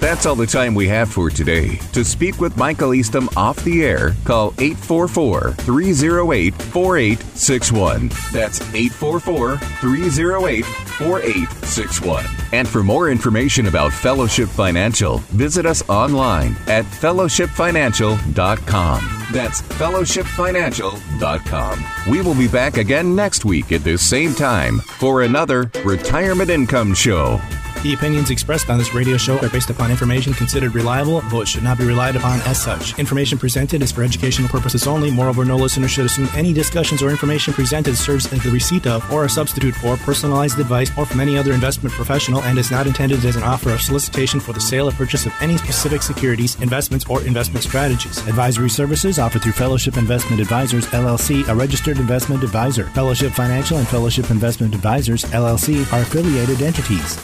That's 0.05 0.27
all 0.27 0.35
the 0.35 0.45
time 0.45 0.75
we 0.75 0.87
have 0.89 1.11
for 1.11 1.31
today. 1.31 1.77
To 1.93 2.05
speak 2.05 2.39
with 2.39 2.55
Michael 2.57 2.93
Eastham 2.93 3.27
off 3.35 3.63
the 3.63 3.83
air, 3.83 4.13
call 4.23 4.53
844 4.59 5.53
308 5.53 6.53
4861. 6.53 8.09
That's 8.31 8.61
844 8.61 9.57
308 9.57 10.63
4861. 10.63 12.23
And 12.53 12.67
for 12.67 12.83
more 12.83 13.09
information 13.09 13.65
about 13.65 13.91
Fellowship 13.91 14.47
Financial, 14.47 15.17
visit 15.33 15.65
us 15.65 15.81
online 15.89 16.55
at 16.67 16.85
fellowshipfinancial.com. 16.85 19.25
That's 19.33 19.63
fellowshipfinancial.com. 19.63 21.85
We 22.11 22.21
will 22.21 22.35
be 22.35 22.47
back 22.47 22.77
again 22.77 23.15
next 23.15 23.43
week 23.43 23.71
at 23.71 23.83
this 23.83 24.07
same 24.07 24.35
time 24.35 24.77
for 24.77 25.23
another 25.23 25.71
Retirement 25.83 26.51
Income 26.51 26.93
Show. 26.93 27.41
The 27.85 27.93
opinions 27.93 28.31
expressed 28.31 28.71
on 28.71 28.79
this 28.79 28.95
radio 28.95 29.15
show 29.15 29.37
are 29.41 29.49
based 29.49 29.69
upon 29.69 29.91
information 29.91 30.33
considered 30.33 30.73
reliable, 30.73 31.21
but 31.29 31.47
should 31.47 31.61
not 31.61 31.77
be 31.77 31.85
relied 31.85 32.15
upon 32.15 32.41
as 32.41 32.59
such. 32.59 32.97
Information 32.97 33.37
presented 33.37 33.83
is 33.83 33.91
for 33.91 34.01
educational 34.01 34.49
purposes 34.49 34.87
only. 34.87 35.11
Moreover, 35.11 35.45
no 35.45 35.55
listener 35.55 35.87
should 35.87 36.07
assume 36.07 36.27
any 36.33 36.51
discussions 36.51 37.03
or 37.03 37.11
information 37.11 37.53
presented 37.53 37.95
serves 37.95 38.25
as 38.33 38.41
the 38.41 38.49
receipt 38.49 38.87
of 38.87 39.07
or 39.11 39.25
a 39.25 39.29
substitute 39.29 39.75
for 39.75 39.97
personalized 39.97 40.57
advice 40.57 40.89
or 40.97 41.05
from 41.05 41.19
any 41.19 41.37
other 41.37 41.53
investment 41.53 41.93
professional 41.93 42.41
and 42.41 42.57
is 42.57 42.71
not 42.71 42.87
intended 42.87 43.23
as 43.23 43.35
an 43.35 43.43
offer 43.43 43.69
of 43.69 43.81
solicitation 43.81 44.39
for 44.39 44.51
the 44.51 44.59
sale 44.59 44.89
or 44.89 44.91
purchase 44.93 45.27
of 45.27 45.33
any 45.39 45.55
specific 45.57 46.01
securities, 46.01 46.59
investments, 46.61 47.05
or 47.07 47.21
investment 47.21 47.63
strategies. 47.63 48.17
Advisory 48.27 48.71
services 48.71 49.19
offered 49.19 49.43
through 49.43 49.51
Fellowship 49.51 49.95
Investment 49.95 50.41
Advisors, 50.41 50.87
LLC, 50.87 51.47
a 51.47 51.53
registered 51.53 51.99
investment 51.99 52.43
advisor. 52.43 52.85
Fellowship 52.95 53.31
Financial 53.31 53.77
and 53.77 53.87
Fellowship 53.87 54.31
Investment 54.31 54.73
Advisors, 54.73 55.23
LLC, 55.25 55.85
are 55.93 56.01
affiliated 56.01 56.63
entities. 56.63 57.15